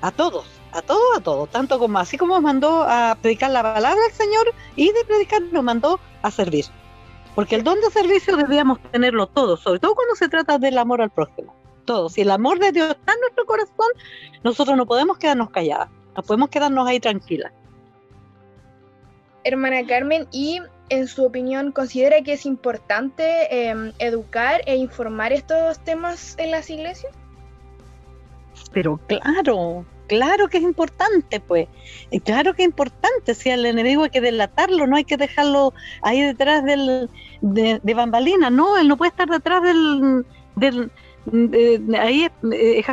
A 0.00 0.10
todos, 0.10 0.46
a 0.76 0.82
todos, 0.82 1.16
a 1.16 1.20
todos. 1.20 1.50
Tanto 1.50 1.78
como 1.78 1.98
así 1.98 2.18
como 2.18 2.34
nos 2.34 2.42
mandó 2.42 2.82
a 2.82 3.16
predicar 3.20 3.50
la 3.50 3.62
palabra 3.62 4.00
del 4.02 4.12
Señor 4.12 4.52
y 4.76 4.92
de 4.92 5.04
predicar 5.06 5.42
nos 5.42 5.64
mandó 5.64 6.00
a 6.22 6.30
servir. 6.30 6.66
Porque 7.34 7.54
el 7.54 7.64
don 7.64 7.80
de 7.80 7.90
servicio 7.90 8.36
debíamos 8.36 8.80
tenerlo 8.90 9.26
todos, 9.26 9.60
sobre 9.60 9.78
todo 9.78 9.94
cuando 9.94 10.14
se 10.14 10.28
trata 10.28 10.58
del 10.58 10.78
amor 10.78 11.02
al 11.02 11.10
prójimo. 11.10 11.54
Todos. 11.84 12.14
Si 12.14 12.22
el 12.22 12.30
amor 12.30 12.58
de 12.58 12.72
Dios 12.72 12.90
está 12.90 13.12
en 13.12 13.20
nuestro 13.20 13.44
corazón, 13.46 13.86
nosotros 14.42 14.76
no 14.76 14.86
podemos 14.86 15.18
quedarnos 15.18 15.50
calladas, 15.50 15.88
no 16.16 16.22
podemos 16.22 16.48
quedarnos 16.48 16.88
ahí 16.88 16.98
tranquilas. 16.98 17.52
Hermana 19.44 19.86
Carmen, 19.86 20.26
¿y 20.32 20.60
en 20.88 21.06
su 21.06 21.24
opinión 21.24 21.72
considera 21.72 22.22
que 22.22 22.32
es 22.32 22.46
importante 22.46 23.68
em, 23.68 23.92
educar 23.98 24.60
e 24.66 24.76
informar 24.76 25.32
estos 25.32 25.78
temas 25.80 26.36
en 26.38 26.50
las 26.50 26.68
iglesias? 26.70 27.12
Pero 28.72 28.98
claro, 29.06 29.84
claro 30.06 30.48
que 30.48 30.58
es 30.58 30.62
importante, 30.62 31.40
pues. 31.40 31.68
Claro 32.24 32.54
que 32.54 32.62
es 32.62 32.68
importante. 32.68 33.34
Si 33.34 33.50
al 33.50 33.66
enemigo 33.66 34.04
hay 34.04 34.10
que 34.10 34.20
delatarlo, 34.20 34.86
no 34.86 34.96
hay 34.96 35.04
que 35.04 35.16
dejarlo 35.16 35.72
ahí 36.02 36.22
detrás 36.22 36.64
del, 36.64 37.10
de, 37.40 37.94
bambalina. 37.94 38.50
No, 38.50 38.76
él 38.78 38.88
no 38.88 38.96
puede 38.96 39.10
estar 39.10 39.28
detrás 39.28 39.62
del, 39.62 40.24
del 40.56 40.90
ahí 41.98 42.28
eh. 42.52 42.84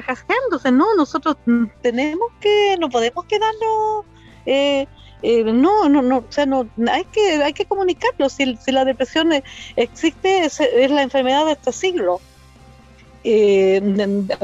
No, 0.71 0.95
nosotros 0.95 1.37
tenemos 1.81 2.29
que, 2.39 2.77
no 2.79 2.89
podemos 2.89 3.25
quedarnos. 3.25 4.05
Eh, 4.45 4.87
eh, 5.21 5.43
no, 5.43 5.87
no, 5.87 6.01
no, 6.01 6.17
o 6.17 6.25
sea, 6.29 6.45
no, 6.45 6.67
hay 6.91 7.05
que, 7.05 7.43
hay 7.43 7.53
que 7.53 7.65
comunicarlo. 7.65 8.29
Si, 8.29 8.57
la 8.67 8.85
depresión 8.85 9.31
existe, 9.75 10.45
es, 10.45 10.59
es 10.59 10.91
la 10.91 11.03
enfermedad 11.03 11.45
de 11.45 11.53
este 11.53 11.71
siglo 11.71 12.19
eh, 13.23 13.81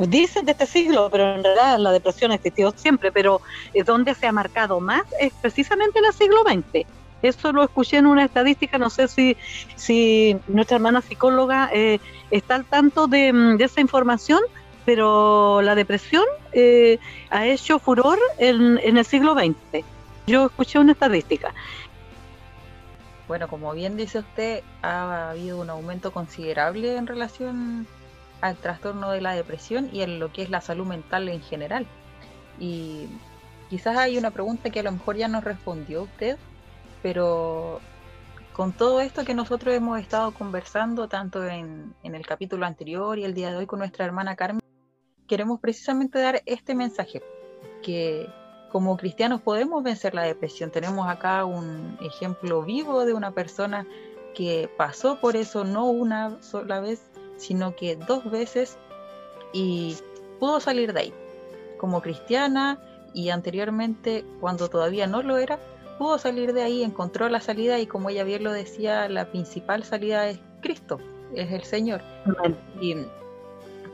dicen 0.08 0.46
de 0.46 0.52
este 0.52 0.66
siglo, 0.66 1.10
pero 1.12 1.36
en 1.36 1.44
realidad 1.44 1.78
la 1.80 1.92
depresión 1.92 2.32
ha 2.32 2.36
existido 2.36 2.74
siempre, 2.76 3.12
pero 3.12 3.42
eh, 3.74 3.84
donde 3.84 4.16
se 4.16 4.28
ha 4.28 4.32
marcado 4.32 4.80
más 4.80 5.04
es 5.20 5.34
precisamente 5.42 6.00
en 6.00 6.06
el 6.06 6.14
siglo 6.14 6.44
XX. 6.44 6.86
Eso 7.22 7.52
lo 7.52 7.64
escuché 7.64 7.98
en 7.98 8.06
una 8.06 8.24
estadística, 8.24 8.78
no 8.78 8.90
sé 8.90 9.08
si, 9.08 9.36
si 9.76 10.38
nuestra 10.48 10.78
hermana 10.78 11.02
psicóloga 11.02 11.70
eh, 11.74 12.00
está 12.32 12.56
al 12.56 12.66
tanto 12.66 13.08
de, 13.08 13.34
mm, 13.34 13.58
de, 13.58 13.66
esa 13.66 13.82
información, 13.82 14.40
pero 14.86 15.62
la 15.62 15.76
depresión 15.76 16.24
eh, 16.54 16.98
ha 17.30 17.46
hecho 17.46 17.80
furor 17.80 18.18
en, 18.38 18.80
en 18.82 18.98
el 18.98 19.06
siglo 19.06 19.34
XX. 19.34 19.84
Yo 20.28 20.46
escuché 20.46 20.80
una 20.80 20.94
estadística. 20.94 21.54
Bueno, 23.28 23.48
como 23.48 23.74
bien 23.74 23.98
dice 23.98 24.20
usted, 24.20 24.64
ha 24.82 25.32
habido 25.32 25.60
un 25.60 25.70
aumento 25.70 26.12
considerable 26.12 26.96
en 26.96 27.06
relación 27.06 27.86
al 28.42 28.56
trastorno 28.58 29.12
de 29.12 29.22
la 29.22 29.34
depresión 29.34 29.90
y 29.92 30.02
en 30.02 30.20
lo 30.20 30.32
que 30.32 30.44
es 30.44 30.50
la 30.50 30.62
salud 30.62 30.86
mental 30.86 31.30
en 31.30 31.42
general. 31.42 31.86
Y 32.60 33.08
quizás 33.70 33.98
hay 33.98 34.18
una 34.18 34.32
pregunta 34.32 34.70
que 34.70 34.80
a 34.80 34.84
lo 34.84 34.92
mejor 34.92 35.16
ya 35.16 35.28
nos 35.28 35.44
respondió 35.44 36.04
usted, 36.04 36.38
pero 37.02 37.80
con 38.54 38.74
todo 38.74 39.00
esto 39.02 39.24
que 39.24 39.34
nosotros 39.34 39.74
hemos 39.74 40.00
estado 40.00 40.32
conversando, 40.34 41.08
tanto 41.08 41.46
en, 41.46 41.94
en, 42.04 42.16
el 42.16 42.26
capítulo 42.26 42.66
anterior 42.66 43.18
y 43.18 43.24
el 43.24 43.34
día 43.34 43.52
de 43.52 43.58
hoy 43.58 43.66
con 43.66 43.80
nuestra 43.80 44.06
hermana 44.06 44.36
Carmen, 44.36 44.62
queremos 45.28 45.60
precisamente 45.60 46.20
dar 46.20 46.42
este 46.46 46.76
mensaje, 46.76 47.22
que 47.82 48.28
como 48.70 48.98
cristianos 48.98 49.42
podemos 49.42 49.84
vencer 49.84 50.14
la 50.14 50.24
depresión. 50.24 50.72
Tenemos 50.72 51.08
acá 51.08 51.46
un 51.46 51.98
ejemplo 52.02 52.64
vivo 52.64 53.06
de 53.06 53.14
una 53.14 53.32
persona 53.32 53.86
que 54.36 54.70
pasó 54.78 55.20
por 55.20 55.36
eso 55.36 55.64
no 55.64 55.86
una 55.86 56.42
sola 56.42 56.80
vez, 56.80 57.09
sino 57.40 57.76
que 57.76 57.96
dos 57.96 58.30
veces 58.30 58.78
y 59.54 59.98
pudo 60.40 60.60
salir 60.60 60.94
de 60.94 61.00
ahí. 61.00 61.14
Como 61.80 62.02
cristiana 62.02 62.80
y 63.14 63.30
anteriormente, 63.30 64.26
cuando 64.40 64.70
todavía 64.70 65.08
no 65.08 65.24
lo 65.24 65.38
era, 65.38 65.60
pudo 65.98 66.18
salir 66.20 66.54
de 66.54 66.62
ahí, 66.62 66.84
encontró 66.84 67.28
la 67.30 67.42
salida 67.42 67.80
y 67.80 67.88
como 67.88 68.10
ella 68.10 68.24
bien 68.24 68.44
lo 68.44 68.52
decía, 68.52 69.10
la 69.10 69.32
principal 69.32 69.84
salida 69.84 70.28
es 70.30 70.40
Cristo, 70.62 71.00
es 71.34 71.52
el 71.52 71.64
Señor. 71.64 72.02
Y 72.80 72.96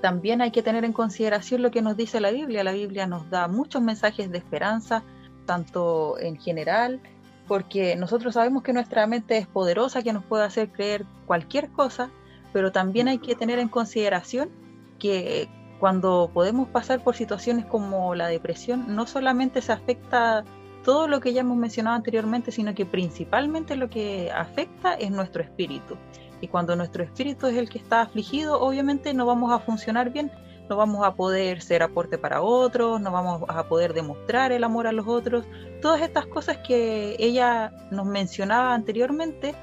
también 0.01 0.41
hay 0.41 0.51
que 0.51 0.61
tener 0.61 0.83
en 0.83 0.93
consideración 0.93 1.61
lo 1.61 1.71
que 1.71 1.81
nos 1.81 1.95
dice 1.95 2.19
la 2.19 2.31
Biblia. 2.31 2.63
La 2.63 2.73
Biblia 2.73 3.07
nos 3.07 3.29
da 3.29 3.47
muchos 3.47 3.81
mensajes 3.81 4.29
de 4.31 4.37
esperanza, 4.37 5.03
tanto 5.45 6.19
en 6.19 6.37
general, 6.37 6.99
porque 7.47 7.95
nosotros 7.95 8.33
sabemos 8.33 8.63
que 8.63 8.73
nuestra 8.73 9.07
mente 9.07 9.37
es 9.37 9.47
poderosa, 9.47 10.01
que 10.01 10.13
nos 10.13 10.23
puede 10.23 10.43
hacer 10.43 10.69
creer 10.69 11.05
cualquier 11.25 11.69
cosa, 11.69 12.09
pero 12.55 12.71
también 12.71 13.09
hay 13.09 13.17
que 13.17 13.35
tener 13.35 13.59
en 13.59 13.67
consideración 13.67 14.49
que 14.97 15.49
cuando 15.77 16.31
podemos 16.33 16.69
pasar 16.69 17.03
por 17.03 17.13
situaciones 17.13 17.65
como 17.65 18.15
la 18.15 18.27
depresión, 18.27 18.95
no 18.95 19.05
solamente 19.07 19.61
se 19.61 19.73
afecta 19.73 20.45
todo 20.85 21.09
lo 21.09 21.19
que 21.19 21.33
ya 21.33 21.41
hemos 21.41 21.57
mencionado 21.57 21.97
anteriormente, 21.97 22.53
sino 22.53 22.73
que 22.73 22.85
principalmente 22.85 23.75
lo 23.75 23.89
que 23.89 24.31
afecta 24.31 24.93
es 24.93 25.11
nuestro 25.11 25.43
espíritu. 25.43 25.97
Y 26.39 26.47
cuando 26.47 26.77
nuestro 26.77 27.03
espíritu 27.03 27.47
es 27.47 27.57
el 27.57 27.67
que 27.67 27.77
está 27.77 28.03
afligido, 28.03 28.61
obviamente 28.61 29.13
no 29.13 29.25
vamos 29.25 29.51
a 29.51 29.59
funcionar 29.59 30.11
bien, 30.11 30.31
no 30.69 30.77
vamos 30.77 31.05
a 31.05 31.13
poder 31.13 31.61
ser 31.61 31.83
aporte 31.83 32.17
para 32.17 32.41
otros, 32.41 33.01
no 33.01 33.11
vamos 33.11 33.43
a 33.49 33.67
poder 33.67 33.93
demostrar 33.93 34.53
el 34.53 34.63
amor 34.63 34.87
a 34.87 34.93
los 34.93 35.07
otros. 35.07 35.43
Todas 35.81 36.01
estas 36.01 36.25
cosas 36.27 36.59
que 36.65 37.17
ella 37.19 37.73
nos 37.91 38.05
mencionaba 38.05 38.73
anteriormente 38.73 39.55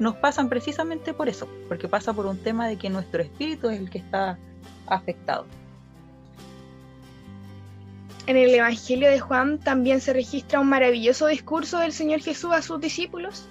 nos 0.00 0.16
pasan 0.16 0.48
precisamente 0.48 1.12
por 1.12 1.28
eso, 1.28 1.46
porque 1.68 1.86
pasa 1.86 2.12
por 2.12 2.26
un 2.26 2.38
tema 2.38 2.66
de 2.66 2.76
que 2.76 2.88
nuestro 2.88 3.22
espíritu 3.22 3.68
es 3.68 3.78
el 3.78 3.90
que 3.90 3.98
está 3.98 4.38
afectado. 4.86 5.46
En 8.26 8.36
el 8.36 8.54
Evangelio 8.54 9.10
de 9.10 9.20
Juan 9.20 9.58
también 9.58 10.00
se 10.00 10.12
registra 10.12 10.58
un 10.60 10.68
maravilloso 10.68 11.26
discurso 11.26 11.78
del 11.78 11.92
Señor 11.92 12.20
Jesús 12.22 12.50
a 12.52 12.62
sus 12.62 12.80
discípulos, 12.80 13.46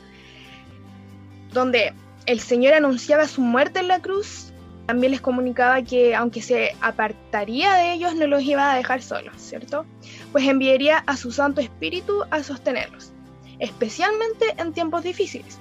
donde 1.54 1.94
el 2.26 2.40
Señor 2.40 2.74
anunciaba 2.74 3.28
su 3.28 3.42
muerte 3.42 3.80
en 3.80 3.88
la 3.88 4.02
cruz, 4.02 4.52
también 4.88 5.12
les 5.12 5.22
comunicaba 5.22 5.84
que 5.84 6.16
aunque 6.16 6.42
se 6.42 6.76
apartaría 6.82 7.76
de 7.76 7.94
ellos, 7.94 8.16
no 8.16 8.26
los 8.26 8.42
iba 8.42 8.74
a 8.74 8.76
dejar 8.76 9.04
solos, 9.04 9.36
¿cierto? 9.38 9.86
Pues 10.32 10.48
enviaría 10.48 10.98
a 11.06 11.16
su 11.16 11.32
Santo 11.32 11.62
Espíritu 11.62 12.24
a 12.32 12.42
sostenerlos, 12.42 13.12
especialmente 13.60 14.56
en 14.58 14.74
tiempos 14.74 15.04
difíciles. 15.04 15.60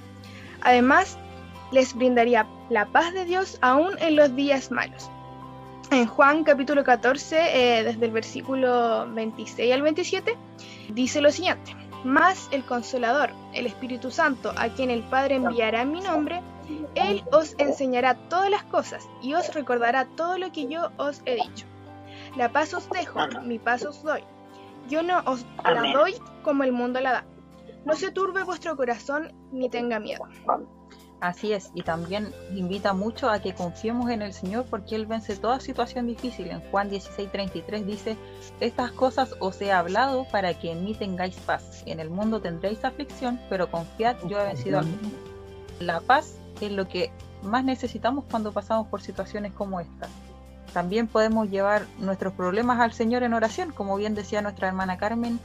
Además, 0.61 1.17
les 1.71 1.93
brindaría 1.93 2.47
la 2.69 2.85
paz 2.85 3.13
de 3.13 3.25
Dios 3.25 3.57
aún 3.61 3.93
en 3.99 4.15
los 4.15 4.35
días 4.35 4.71
malos. 4.71 5.09
En 5.91 6.05
Juan 6.05 6.43
capítulo 6.43 6.83
14, 6.83 7.79
eh, 7.79 7.83
desde 7.83 8.05
el 8.05 8.11
versículo 8.11 9.11
26 9.11 9.73
al 9.73 9.81
27, 9.81 10.37
dice 10.89 11.21
lo 11.21 11.31
siguiente. 11.31 11.75
Mas 12.03 12.47
el 12.51 12.63
consolador, 12.63 13.31
el 13.53 13.65
Espíritu 13.65 14.11
Santo, 14.11 14.53
a 14.55 14.69
quien 14.69 14.89
el 14.91 15.01
Padre 15.03 15.35
enviará 15.35 15.81
en 15.81 15.91
mi 15.91 15.99
nombre, 15.99 16.41
Él 16.95 17.23
os 17.31 17.55
enseñará 17.57 18.13
todas 18.29 18.49
las 18.49 18.63
cosas 18.63 19.09
y 19.21 19.33
os 19.33 19.53
recordará 19.53 20.05
todo 20.05 20.37
lo 20.37 20.51
que 20.51 20.67
yo 20.67 20.91
os 20.97 21.21
he 21.25 21.35
dicho. 21.35 21.65
La 22.37 22.51
paz 22.51 22.73
os 22.73 22.89
dejo, 22.89 23.19
mi 23.43 23.57
paz 23.59 23.83
os 23.83 24.03
doy. 24.03 24.23
Yo 24.87 25.01
no 25.01 25.21
os 25.25 25.45
la 25.63 25.91
doy 25.91 26.15
como 26.43 26.63
el 26.63 26.71
mundo 26.71 27.01
la 27.01 27.11
da. 27.11 27.25
No 27.85 27.95
se 27.95 28.11
turbe 28.11 28.43
vuestro 28.43 28.75
corazón 28.75 29.31
ni 29.51 29.69
tenga 29.69 29.99
miedo. 29.99 30.25
Así 31.21 31.51
es, 31.51 31.71
y 31.73 31.81
también 31.81 32.31
invita 32.55 32.93
mucho 32.93 33.29
a 33.29 33.39
que 33.39 33.53
confiemos 33.53 34.09
en 34.09 34.21
el 34.21 34.31
Señor 34.31 34.65
porque 34.69 34.95
Él 34.95 35.05
vence 35.05 35.35
toda 35.35 35.59
situación 35.59 36.07
difícil. 36.07 36.47
En 36.47 36.61
Juan 36.71 36.89
16:33 36.89 37.83
dice, 37.83 38.17
estas 38.61 38.91
cosas 38.91 39.35
os 39.39 39.61
he 39.61 39.71
hablado 39.71 40.25
para 40.31 40.53
que 40.57 40.71
en 40.71 40.85
mí 40.85 40.95
tengáis 40.95 41.35
paz. 41.35 41.83
En 41.85 41.99
el 41.99 42.09
mundo 42.09 42.39
tendréis 42.39 42.85
aflicción, 42.85 43.39
pero 43.49 43.69
confiad, 43.69 44.15
yo 44.27 44.39
he 44.39 44.45
vencido 44.45 44.79
al 44.79 44.85
mundo. 44.85 45.09
La 45.81 45.99
paz 45.99 46.37
es 46.61 46.71
lo 46.71 46.87
que 46.87 47.11
más 47.43 47.65
necesitamos 47.65 48.23
cuando 48.29 48.53
pasamos 48.53 48.87
por 48.87 49.01
situaciones 49.01 49.51
como 49.51 49.81
estas. 49.81 50.09
También 50.73 51.07
podemos 51.07 51.49
llevar 51.49 51.85
nuestros 51.97 52.33
problemas 52.33 52.79
al 52.79 52.93
Señor 52.93 53.23
en 53.23 53.33
oración, 53.33 53.71
como 53.71 53.97
bien 53.97 54.15
decía 54.15 54.41
nuestra 54.41 54.67
hermana 54.67 54.97
Carmen, 54.97 55.39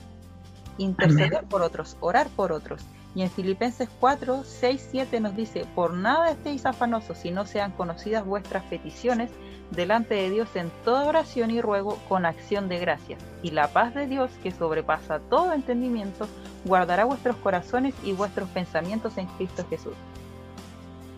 interceder 0.79 1.37
Amén. 1.37 1.49
por 1.49 1.63
otros, 1.63 1.97
orar 2.01 2.29
por 2.29 2.53
otros. 2.53 2.83
Y 3.15 3.23
en 3.23 3.31
Filipenses 3.31 3.89
4, 4.01 4.43
6, 4.45 4.89
7 4.91 5.21
nos 5.21 5.37
dice, 5.37 5.67
por 5.75 5.95
nada 5.95 6.31
estéis 6.31 6.67
afanosos 6.67 7.19
si 7.19 7.31
no 7.31 7.47
sean 7.47 7.71
conocidas 7.73 8.25
vuestras 8.25 8.65
peticiones 8.65 9.31
delante 9.71 10.15
de 10.15 10.31
Dios 10.31 10.49
en 10.57 10.71
toda 10.85 11.07
oración 11.07 11.51
y 11.51 11.61
ruego 11.61 11.99
con 12.09 12.27
acción 12.27 12.69
de 12.69 12.79
gracias. 12.79 13.21
Y 13.43 13.53
la 13.53 13.69
paz 13.69 13.95
de 13.95 14.07
Dios, 14.07 14.31
que 14.43 14.51
sobrepasa 14.51 15.21
todo 15.21 15.53
entendimiento, 15.53 16.27
guardará 16.65 17.05
vuestros 17.05 17.37
corazones 17.37 17.95
y 18.03 18.13
vuestros 18.13 18.49
pensamientos 18.51 19.17
en 19.17 19.27
Cristo 19.27 19.65
Jesús. 19.71 19.95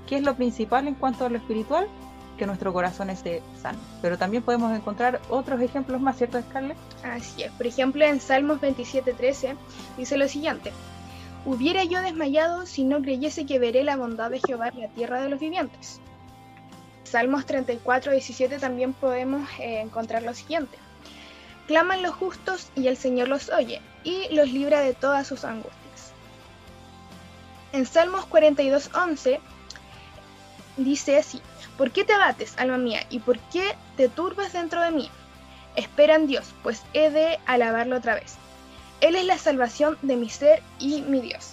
¿Qué 0.07 0.17
es 0.17 0.23
lo 0.23 0.35
principal 0.37 0.87
en 0.87 0.95
cuanto 0.95 1.25
a 1.25 1.31
lo 1.31 1.37
espiritual? 1.37 1.89
Que 2.37 2.47
nuestro 2.47 2.73
corazón 2.73 3.11
esté 3.11 3.43
sano. 3.61 3.79
Pero 4.03 4.19
también 4.19 4.43
podemos 4.43 4.75
encontrar 4.77 5.21
otros 5.29 5.61
ejemplos 5.61 6.01
más, 6.01 6.17
¿cierto, 6.17 6.41
Scarlett? 6.41 6.77
Así 7.03 7.43
es. 7.43 7.53
Por 7.53 7.67
ejemplo, 7.67 8.05
en 8.05 8.21
Salmos 8.21 8.61
27:13 8.61 9.57
dice 9.97 10.17
lo 10.17 10.29
siguiente: 10.29 10.73
Hubiera 11.45 11.85
yo 11.85 12.03
desmayado 12.03 12.67
si 12.67 12.85
no 12.85 13.01
creyese 13.01 13.47
que 13.47 13.59
veré 13.59 13.85
la 13.85 13.97
bondad 13.97 14.31
de 14.31 14.41
Jehová 14.41 14.69
en 14.69 14.81
la 14.81 14.89
tierra 14.89 15.21
de 15.21 15.29
los 15.29 15.41
vivientes. 15.41 16.01
Salmos 17.05 17.47
34:17 17.47 18.59
también 18.59 18.93
podemos 18.93 19.49
eh, 19.59 19.81
encontrar 19.81 20.23
lo 20.23 20.35
siguiente: 20.35 20.77
Claman 21.67 22.03
los 22.03 22.15
justos 22.15 22.71
y 22.75 22.89
el 22.89 22.97
Señor 22.97 23.29
los 23.29 23.49
oye 23.49 23.81
y 24.05 24.35
los 24.35 24.53
libra 24.53 24.81
de 24.81 24.95
todas 24.95 25.27
sus 25.27 25.45
angustias. 25.45 26.13
En 27.73 27.87
Salmos 27.87 28.29
42:11 28.29 29.39
dice 30.77 31.19
así: 31.19 31.41
¿Por 31.77 31.91
qué 31.91 32.05
te 32.05 32.15
abates, 32.15 32.55
alma 32.59 32.79
mía, 32.79 33.01
y 33.11 33.19
por 33.19 33.39
qué 33.39 33.75
te 33.97 34.09
turbas 34.09 34.53
dentro 34.53 34.81
de 34.81 34.91
mí? 34.91 35.11
Espera 35.75 36.15
en 36.15 36.27
Dios, 36.27 36.55
pues 36.63 36.83
he 36.95 37.11
de 37.11 37.39
alabarlo 37.47 37.97
otra 37.97 38.15
vez. 38.15 38.37
Él 39.01 39.15
es 39.15 39.27
la 39.27 39.37
salvación 39.37 39.99
de 40.01 40.17
mi 40.17 40.31
ser 40.31 40.63
y 40.79 41.03
mi 41.03 41.21
Dios. 41.21 41.53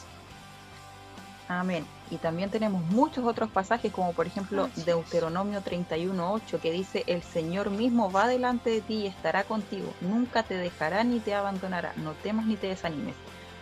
Amén. 1.49 1.85
Y 2.09 2.17
también 2.17 2.49
tenemos 2.49 2.81
muchos 2.85 3.25
otros 3.25 3.49
pasajes, 3.49 3.91
como 3.91 4.13
por 4.13 4.27
ejemplo. 4.27 4.69
Deuteronomio 4.85 5.61
31.8, 5.61 6.59
que 6.59 6.71
dice, 6.71 7.03
el 7.07 7.21
Señor 7.21 7.69
mismo 7.69 8.11
va 8.11 8.27
delante 8.27 8.69
de 8.69 8.81
ti 8.81 8.93
y 8.93 9.07
estará 9.07 9.43
contigo, 9.43 9.93
nunca 9.99 10.43
te 10.43 10.55
dejará 10.55 11.03
ni 11.03 11.19
te 11.19 11.33
abandonará, 11.33 11.93
no 11.97 12.13
temas 12.13 12.45
ni 12.45 12.55
te 12.55 12.67
desanimes. 12.67 13.15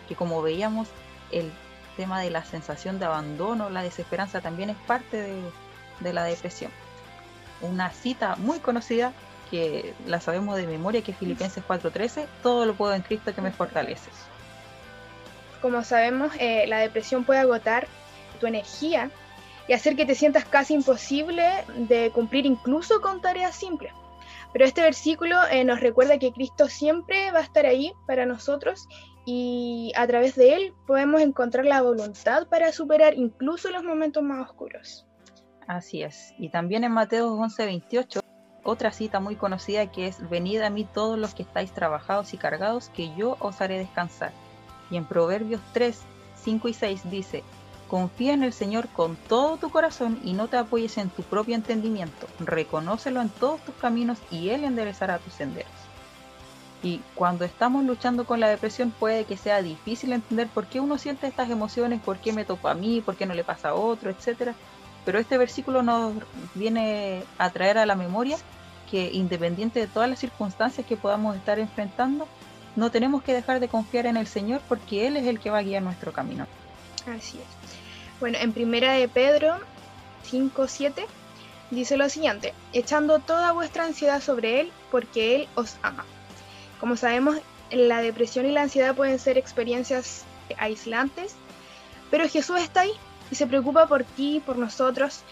Que 0.06 0.14
como 0.14 0.42
veíamos, 0.42 0.88
el 1.32 1.50
tema 1.96 2.20
de 2.20 2.30
la 2.30 2.44
sensación 2.44 2.98
de 2.98 3.06
abandono, 3.06 3.68
la 3.68 3.82
desesperanza 3.82 4.40
también 4.40 4.70
es 4.70 4.76
parte 4.86 5.16
de, 5.16 5.42
de 6.02 6.12
la 6.12 6.24
depresión. 6.24 6.70
Una 7.60 7.90
cita 7.90 8.36
muy 8.36 8.58
conocida 8.58 9.12
que 9.50 9.94
la 10.06 10.20
sabemos 10.20 10.56
de 10.56 10.66
memoria, 10.66 11.02
que 11.02 11.12
es 11.12 11.18
Filipenses 11.18 11.62
4:13, 11.66 12.26
todo 12.42 12.64
lo 12.64 12.74
puedo 12.74 12.94
en 12.94 13.02
Cristo 13.02 13.34
que 13.34 13.42
me 13.42 13.52
fortalece. 13.52 14.10
Como 15.60 15.84
sabemos, 15.84 16.32
eh, 16.38 16.66
la 16.66 16.78
depresión 16.78 17.24
puede 17.24 17.40
agotar 17.40 17.86
tu 18.40 18.46
energía 18.46 19.10
y 19.68 19.74
hacer 19.74 19.94
que 19.94 20.06
te 20.06 20.14
sientas 20.14 20.44
casi 20.44 20.74
imposible 20.74 21.44
de 21.76 22.10
cumplir 22.10 22.46
incluso 22.46 23.00
con 23.00 23.20
tareas 23.20 23.54
simples. 23.54 23.92
Pero 24.52 24.64
este 24.64 24.82
versículo 24.82 25.36
eh, 25.50 25.64
nos 25.64 25.80
recuerda 25.80 26.18
que 26.18 26.32
Cristo 26.32 26.68
siempre 26.68 27.30
va 27.30 27.38
a 27.38 27.42
estar 27.42 27.66
ahí 27.66 27.92
para 28.06 28.26
nosotros 28.26 28.88
y 29.24 29.92
a 29.96 30.06
través 30.06 30.34
de 30.34 30.54
Él 30.54 30.74
podemos 30.86 31.20
encontrar 31.20 31.64
la 31.64 31.80
voluntad 31.80 32.48
para 32.48 32.72
superar 32.72 33.14
incluso 33.14 33.70
los 33.70 33.84
momentos 33.84 34.22
más 34.22 34.48
oscuros. 34.48 35.06
Así 35.66 36.02
es. 36.02 36.34
Y 36.38 36.48
también 36.48 36.84
en 36.84 36.92
Mateo 36.92 37.34
11:28, 37.36 38.20
otra 38.64 38.92
cita 38.92 39.20
muy 39.20 39.36
conocida 39.36 39.86
que 39.90 40.06
es, 40.06 40.28
venid 40.28 40.60
a 40.60 40.70
mí 40.70 40.84
todos 40.84 41.18
los 41.18 41.34
que 41.34 41.42
estáis 41.42 41.72
trabajados 41.72 42.34
y 42.34 42.38
cargados, 42.38 42.88
que 42.90 43.14
yo 43.16 43.36
os 43.40 43.60
haré 43.60 43.78
descansar. 43.78 44.32
Y 44.90 44.96
en 44.96 45.04
Proverbios 45.04 45.60
3, 45.72 46.00
5 46.36 46.68
y 46.68 46.74
6 46.74 47.10
dice, 47.10 47.42
confía 47.88 48.34
en 48.34 48.42
el 48.42 48.52
Señor 48.52 48.88
con 48.88 49.16
todo 49.16 49.56
tu 49.56 49.70
corazón 49.70 50.20
y 50.24 50.32
no 50.32 50.48
te 50.48 50.56
apoyes 50.56 50.96
en 50.98 51.10
tu 51.10 51.22
propio 51.22 51.54
entendimiento. 51.54 52.26
Reconócelo 52.38 53.20
en 53.20 53.28
todos 53.28 53.60
tus 53.62 53.74
caminos 53.76 54.18
y 54.30 54.50
Él 54.50 54.64
enderezará 54.64 55.18
tus 55.18 55.34
senderos. 55.34 55.72
Y 56.82 57.00
cuando 57.14 57.44
estamos 57.44 57.84
luchando 57.84 58.24
con 58.24 58.40
la 58.40 58.48
depresión 58.48 58.90
puede 58.90 59.24
que 59.24 59.36
sea 59.36 59.62
difícil 59.62 60.12
entender 60.12 60.48
por 60.48 60.66
qué 60.66 60.80
uno 60.80 60.98
siente 60.98 61.28
estas 61.28 61.48
emociones, 61.48 62.00
por 62.00 62.18
qué 62.18 62.32
me 62.32 62.44
toca 62.44 62.72
a 62.72 62.74
mí, 62.74 63.00
por 63.00 63.16
qué 63.16 63.24
no 63.24 63.34
le 63.34 63.44
pasa 63.44 63.70
a 63.70 63.74
otro, 63.74 64.10
etcétera. 64.10 64.54
Pero 65.04 65.18
este 65.18 65.38
versículo 65.38 65.82
nos 65.82 66.14
viene 66.54 67.24
a 67.38 67.50
traer 67.50 67.78
a 67.78 67.86
la 67.86 67.94
memoria 67.94 68.36
que 68.90 69.10
independiente 69.12 69.80
de 69.80 69.86
todas 69.86 70.08
las 70.08 70.18
circunstancias 70.18 70.86
que 70.86 70.96
podamos 70.96 71.34
estar 71.36 71.58
enfrentando, 71.58 72.28
no 72.76 72.90
tenemos 72.90 73.22
que 73.22 73.32
dejar 73.32 73.58
de 73.58 73.68
confiar 73.68 74.06
en 74.06 74.16
el 74.16 74.26
Señor 74.26 74.60
porque 74.68 75.06
Él 75.06 75.16
es 75.16 75.26
el 75.26 75.40
que 75.40 75.50
va 75.50 75.58
a 75.58 75.62
guiar 75.62 75.82
nuestro 75.82 76.12
camino. 76.12 76.46
Así 77.06 77.38
es. 77.38 78.20
Bueno, 78.20 78.38
en 78.38 78.52
primera 78.52 78.92
de 78.92 79.08
Pedro 79.08 79.56
5.7 80.30 81.06
dice 81.70 81.96
lo 81.96 82.08
siguiente, 82.08 82.54
echando 82.72 83.18
toda 83.18 83.52
vuestra 83.52 83.84
ansiedad 83.84 84.20
sobre 84.20 84.60
Él 84.60 84.72
porque 84.90 85.36
Él 85.36 85.48
os 85.54 85.76
ama. 85.82 86.04
Como 86.78 86.96
sabemos, 86.96 87.38
la 87.70 88.02
depresión 88.02 88.46
y 88.46 88.52
la 88.52 88.62
ansiedad 88.62 88.94
pueden 88.94 89.18
ser 89.18 89.38
experiencias 89.38 90.24
aislantes, 90.58 91.34
pero 92.10 92.28
Jesús 92.28 92.60
está 92.60 92.82
ahí 92.82 92.92
y 93.32 93.34
se 93.34 93.46
preocupa 93.46 93.86
por 93.86 94.04
ti, 94.04 94.42
por 94.44 94.58
nosotros, 94.58 95.22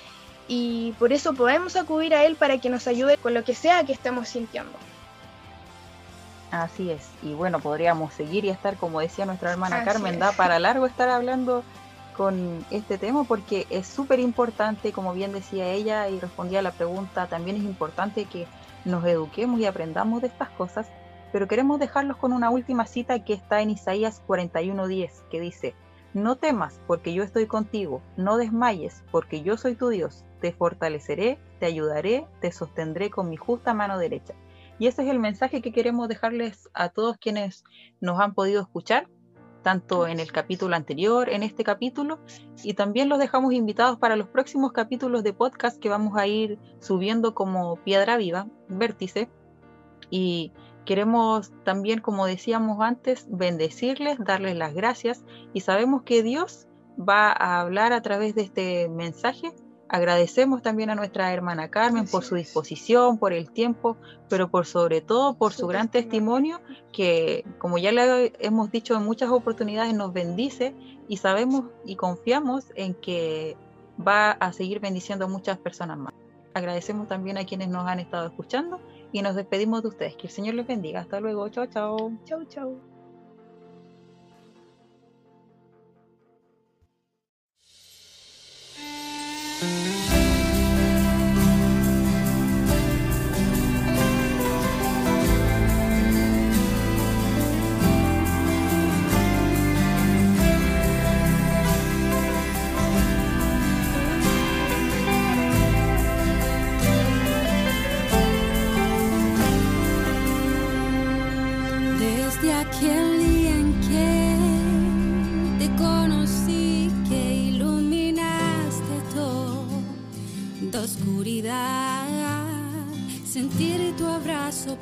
y 0.48 0.92
por 0.98 1.12
eso 1.12 1.34
podemos 1.34 1.76
acudir 1.76 2.14
a 2.14 2.24
Él 2.24 2.34
para 2.34 2.58
que 2.58 2.70
nos 2.70 2.86
ayude 2.86 3.18
con 3.18 3.34
lo 3.34 3.44
que 3.44 3.54
sea 3.54 3.84
que 3.84 3.92
estemos 3.92 4.28
sintiendo. 4.28 4.72
Así 6.50 6.90
es. 6.90 7.08
Y 7.22 7.34
bueno, 7.34 7.60
podríamos 7.60 8.14
seguir 8.14 8.46
y 8.46 8.48
estar, 8.48 8.76
como 8.76 9.00
decía 9.00 9.26
nuestra 9.26 9.52
hermana 9.52 9.76
Así 9.76 9.84
Carmen, 9.84 10.14
es. 10.14 10.20
da 10.20 10.32
para 10.32 10.58
largo 10.58 10.86
estar 10.86 11.10
hablando 11.10 11.62
con 12.16 12.64
este 12.70 12.98
tema 12.98 13.24
porque 13.24 13.66
es 13.70 13.86
súper 13.86 14.18
importante, 14.18 14.92
como 14.92 15.12
bien 15.12 15.32
decía 15.32 15.68
ella 15.68 16.08
y 16.08 16.18
respondía 16.18 16.60
a 16.60 16.62
la 16.62 16.72
pregunta, 16.72 17.28
también 17.28 17.58
es 17.58 17.62
importante 17.62 18.24
que 18.24 18.46
nos 18.86 19.04
eduquemos 19.04 19.60
y 19.60 19.66
aprendamos 19.66 20.22
de 20.22 20.28
estas 20.28 20.48
cosas, 20.48 20.86
pero 21.32 21.46
queremos 21.46 21.78
dejarlos 21.78 22.16
con 22.16 22.32
una 22.32 22.50
última 22.50 22.86
cita 22.86 23.22
que 23.24 23.34
está 23.34 23.60
en 23.60 23.70
Isaías 23.70 24.22
41:10, 24.26 25.10
que 25.30 25.40
dice, 25.40 25.74
no 26.14 26.36
temas 26.36 26.80
porque 26.86 27.12
yo 27.12 27.22
estoy 27.22 27.46
contigo, 27.46 28.02
no 28.16 28.36
desmayes 28.36 29.04
porque 29.10 29.42
yo 29.42 29.56
soy 29.56 29.74
tu 29.74 29.88
Dios, 29.88 30.24
te 30.40 30.52
fortaleceré, 30.52 31.38
te 31.58 31.66
ayudaré, 31.66 32.26
te 32.40 32.52
sostendré 32.52 33.10
con 33.10 33.28
mi 33.28 33.36
justa 33.36 33.74
mano 33.74 33.98
derecha. 33.98 34.34
Y 34.78 34.86
ese 34.86 35.02
es 35.02 35.08
el 35.08 35.18
mensaje 35.18 35.60
que 35.60 35.72
queremos 35.72 36.08
dejarles 36.08 36.70
a 36.72 36.88
todos 36.88 37.18
quienes 37.18 37.64
nos 38.00 38.18
han 38.18 38.34
podido 38.34 38.62
escuchar, 38.62 39.08
tanto 39.62 40.06
en 40.06 40.20
el 40.20 40.32
capítulo 40.32 40.74
anterior, 40.74 41.28
en 41.28 41.42
este 41.42 41.64
capítulo, 41.64 42.18
y 42.64 42.72
también 42.72 43.10
los 43.10 43.18
dejamos 43.18 43.52
invitados 43.52 43.98
para 43.98 44.16
los 44.16 44.28
próximos 44.28 44.72
capítulos 44.72 45.22
de 45.22 45.34
podcast 45.34 45.78
que 45.78 45.90
vamos 45.90 46.16
a 46.16 46.26
ir 46.26 46.58
subiendo 46.80 47.34
como 47.34 47.76
Piedra 47.76 48.16
Viva, 48.16 48.46
Vértice. 48.68 49.28
Y 50.08 50.52
queremos 50.90 51.52
también, 51.62 52.00
como 52.00 52.26
decíamos 52.26 52.80
antes, 52.80 53.24
bendecirles, 53.30 54.18
darles 54.18 54.56
las 54.56 54.74
gracias, 54.74 55.22
y 55.52 55.60
sabemos 55.60 56.02
que 56.02 56.24
Dios 56.24 56.66
va 56.98 57.30
a 57.30 57.60
hablar 57.60 57.92
a 57.92 58.02
través 58.02 58.34
de 58.34 58.42
este 58.42 58.88
mensaje. 58.88 59.54
Agradecemos 59.88 60.62
también 60.62 60.90
a 60.90 60.96
nuestra 60.96 61.32
hermana 61.32 61.70
Carmen 61.70 62.08
por 62.08 62.24
su 62.24 62.34
disposición, 62.34 63.18
por 63.18 63.32
el 63.32 63.52
tiempo, 63.52 63.98
pero 64.28 64.50
por 64.50 64.66
sobre 64.66 65.00
todo 65.00 65.34
por 65.34 65.52
su 65.52 65.68
gran 65.68 65.88
testimonio 65.92 66.60
que, 66.92 67.44
como 67.58 67.78
ya 67.78 67.92
le 67.92 68.32
hemos 68.40 68.72
dicho 68.72 68.96
en 68.96 69.04
muchas 69.04 69.30
oportunidades, 69.30 69.94
nos 69.94 70.12
bendice 70.12 70.74
y 71.06 71.18
sabemos 71.18 71.66
y 71.86 71.94
confiamos 71.94 72.64
en 72.74 72.94
que 72.94 73.56
va 74.04 74.32
a 74.32 74.52
seguir 74.52 74.80
bendiciendo 74.80 75.26
a 75.26 75.28
muchas 75.28 75.56
personas 75.56 75.98
más. 75.98 76.12
Agradecemos 76.52 77.06
también 77.06 77.38
a 77.38 77.44
quienes 77.44 77.68
nos 77.68 77.86
han 77.86 78.00
estado 78.00 78.26
escuchando 78.26 78.80
y 79.12 79.22
nos 79.22 79.34
despedimos 79.34 79.82
de 79.82 79.88
ustedes. 79.88 80.16
Que 80.16 80.26
el 80.26 80.32
Señor 80.32 80.54
les 80.54 80.66
bendiga. 80.66 81.00
Hasta 81.00 81.20
luego. 81.20 81.48
Chao, 81.48 81.66
chao. 81.66 82.12
Chau, 82.24 82.44
chau. 82.44 82.89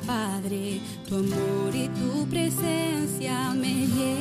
Padre, 0.09 0.81
tu 1.07 1.17
amor 1.17 1.75
y 1.75 1.87
tu 1.89 2.27
presencia 2.27 3.53
me 3.53 3.85
llenas. 3.85 4.18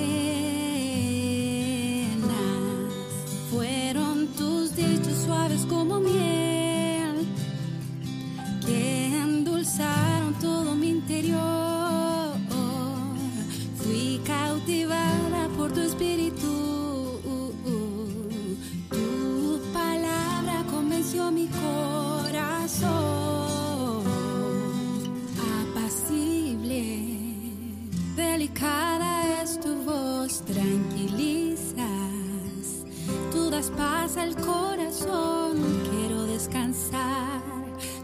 das 33.59 33.71
paz 33.71 34.17
al 34.17 34.37
corazón, 34.37 35.57
quiero 35.91 36.23
descansar, 36.27 37.43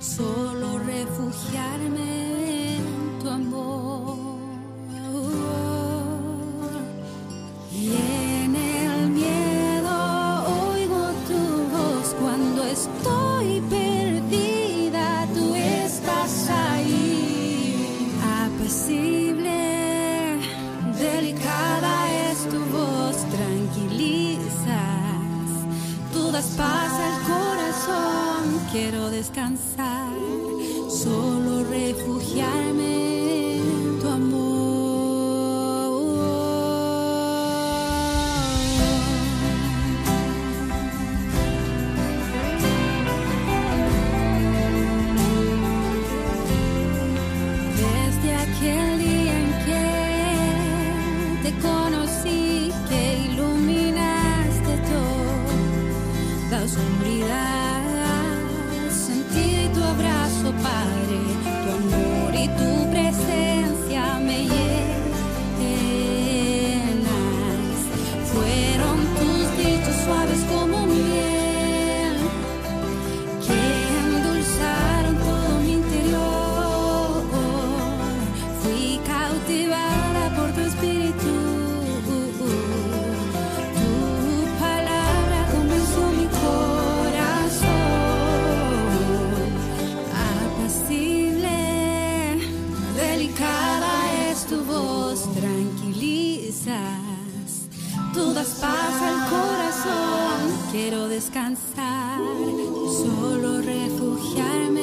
solo 0.00 0.80
refugiarme. 0.80 2.13
Tranquilizas. 96.94 97.68
Tú 98.12 98.33
das 98.33 98.48
paz 98.61 99.02
al 99.02 99.28
corazón, 99.28 100.70
quiero 100.70 101.09
descansar, 101.09 102.18
solo 103.02 103.61
refugiarme 103.61 104.73